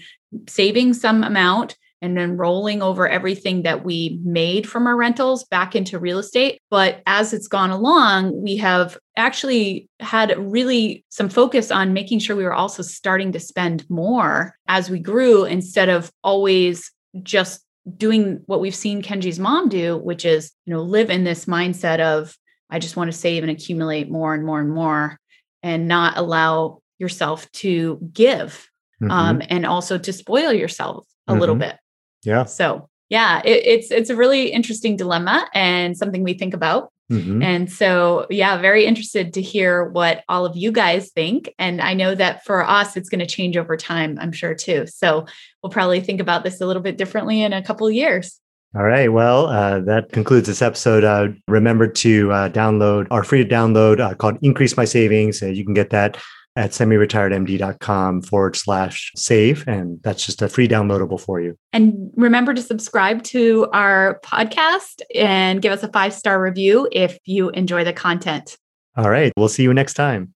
saving 0.48 0.94
some 0.94 1.24
amount 1.24 1.78
and 2.06 2.16
then 2.16 2.38
rolling 2.38 2.84
over 2.84 3.10
everything 3.10 3.64
that 3.64 3.84
we 3.84 4.20
made 4.24 4.70
from 4.70 4.86
our 4.86 4.96
rentals 4.96 5.44
back 5.46 5.76
into 5.76 5.98
real 5.98 6.20
estate. 6.20 6.62
But 6.70 7.02
as 7.08 7.34
it's 7.34 7.48
gone 7.48 7.72
along, 7.72 8.42
we 8.42 8.58
have 8.58 8.98
actually 9.18 9.90
had 10.00 10.38
really 10.38 11.04
some 11.10 11.30
focus 11.30 11.72
on 11.72 11.94
making 11.94 12.20
sure 12.20 12.36
we 12.36 12.44
were 12.44 12.54
also 12.54 12.84
starting 12.84 13.32
to 13.32 13.40
spend 13.40 13.90
more 13.90 14.56
as 14.68 14.90
we 14.90 15.00
grew 15.00 15.46
instead 15.46 15.90
of 15.90 16.12
always 16.24 16.92
just 17.24 17.62
doing 17.98 18.42
what 18.46 18.62
we've 18.62 18.76
seen 18.76 19.02
Kenji's 19.02 19.40
mom 19.40 19.68
do, 19.68 19.98
which 19.98 20.26
is, 20.26 20.52
you 20.66 20.74
know, 20.74 20.82
live 20.82 21.10
in 21.10 21.24
this 21.24 21.46
mindset 21.46 22.00
of, 22.00 22.38
I 22.70 22.80
just 22.80 22.96
want 22.96 23.12
to 23.12 23.18
save 23.18 23.44
and 23.44 23.52
accumulate 23.52 24.12
more 24.12 24.34
and 24.34 24.46
more 24.46 24.60
and 24.60 24.72
more 24.72 25.20
and 25.64 25.88
not 25.88 26.18
allow 26.18 26.82
yourself 27.00 27.52
to 27.54 28.00
give 28.14 28.70
mm-hmm. 29.02 29.12
um, 29.12 29.42
and 29.50 29.66
also 29.66 29.98
to 29.98 30.14
spoil 30.14 30.54
yourself 30.54 31.08
a 31.28 31.32
mm-hmm. 31.32 31.40
little 31.40 31.56
bit. 31.56 31.78
Yeah. 32.26 32.46
So 32.46 32.90
yeah, 33.10 33.42
it, 33.46 33.66
it's 33.66 33.92
it's 33.92 34.10
a 34.10 34.16
really 34.16 34.52
interesting 34.52 34.98
dilemma 34.98 35.48
and 35.54 35.96
something 35.98 36.24
we 36.24 36.34
think 36.34 36.54
about. 36.54 36.92
Mm-hmm. 37.12 37.44
And 37.44 37.72
so, 37.72 38.26
yeah, 38.32 38.58
very 38.58 38.86
interested 38.86 39.34
to 39.36 39.42
hear 39.42 39.86
what 39.86 40.24
all 40.28 40.46
of 40.46 40.58
you 40.58 40.72
guys 40.72 41.12
think. 41.12 41.54
And 41.60 41.80
I 41.80 41.94
know 41.94 42.16
that 42.16 42.44
for 42.46 42.68
us, 42.68 42.98
it's 42.98 43.10
going 43.10 43.20
to 43.20 43.28
change 43.28 43.58
over 43.58 43.78
time, 43.78 44.18
I'm 44.20 44.32
sure 44.32 44.56
too. 44.56 44.88
So 44.88 45.28
we'll 45.62 45.70
probably 45.70 46.02
think 46.02 46.20
about 46.20 46.44
this 46.44 46.62
a 46.62 46.66
little 46.66 46.82
bit 46.82 46.98
differently 46.98 47.44
in 47.44 47.54
a 47.54 47.62
couple 47.62 47.86
of 47.86 47.94
years. 47.94 48.42
All 48.76 48.84
right. 48.84 49.14
Well, 49.14 49.46
uh, 49.46 49.80
that 49.82 50.12
concludes 50.12 50.48
this 50.48 50.62
episode. 50.62 51.04
Uh, 51.04 51.28
remember 51.48 51.88
to 51.88 52.32
uh, 52.32 52.50
download 52.50 53.08
our 53.12 53.24
free 53.24 53.44
to 53.44 53.50
download 53.50 54.00
uh, 54.00 54.16
called 54.16 54.38
Increase 54.42 54.76
My 54.76 54.84
Savings. 54.84 55.42
you 55.42 55.64
can 55.64 55.74
get 55.76 55.92
that 55.92 56.18
at 56.56 56.72
semiretiredmd.com 56.72 58.22
forward 58.22 58.56
slash 58.56 59.12
save. 59.16 59.68
And 59.68 60.02
that's 60.04 60.26
just 60.26 60.42
a 60.42 60.48
free 60.48 60.68
downloadable 60.68 61.20
for 61.20 61.42
you. 61.42 61.58
And 61.74 62.12
remember 62.16 62.54
to 62.54 62.62
subscribe 62.62 63.24
to 63.24 63.68
our 63.74 64.20
podcast 64.24 65.02
and 65.14 65.62
give 65.62 65.74
us 65.74 65.84
a 65.84 65.90
five 65.90 66.14
star 66.14 66.42
review 66.42 66.88
if 66.92 67.18
you 67.26 67.50
enjoy 67.50 67.84
the 67.84 67.94
content. 67.94 68.58
All 68.96 69.10
right. 69.10 69.34
We'll 69.36 69.50
see 69.50 69.64
you 69.64 69.74
next 69.74 69.96
time. 69.96 70.35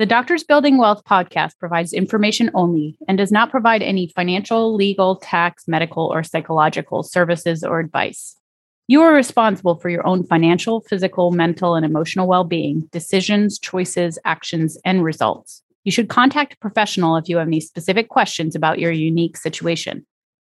The 0.00 0.06
Doctors 0.06 0.42
Building 0.42 0.78
Wealth 0.78 1.04
podcast 1.04 1.58
provides 1.58 1.92
information 1.92 2.50
only 2.54 2.96
and 3.06 3.18
does 3.18 3.30
not 3.30 3.50
provide 3.50 3.82
any 3.82 4.10
financial, 4.16 4.74
legal, 4.74 5.16
tax, 5.16 5.68
medical, 5.68 6.06
or 6.06 6.22
psychological 6.22 7.02
services 7.02 7.62
or 7.62 7.80
advice. 7.80 8.34
You 8.88 9.02
are 9.02 9.12
responsible 9.12 9.74
for 9.74 9.90
your 9.90 10.06
own 10.06 10.24
financial, 10.24 10.80
physical, 10.80 11.32
mental, 11.32 11.74
and 11.74 11.84
emotional 11.84 12.26
well 12.26 12.44
being, 12.44 12.88
decisions, 12.92 13.58
choices, 13.58 14.18
actions, 14.24 14.78
and 14.86 15.04
results. 15.04 15.62
You 15.84 15.92
should 15.92 16.08
contact 16.08 16.54
a 16.54 16.58
professional 16.60 17.18
if 17.18 17.28
you 17.28 17.36
have 17.36 17.48
any 17.48 17.60
specific 17.60 18.08
questions 18.08 18.54
about 18.54 18.78
your 18.78 18.92
unique 18.92 19.36
situation. 19.36 20.06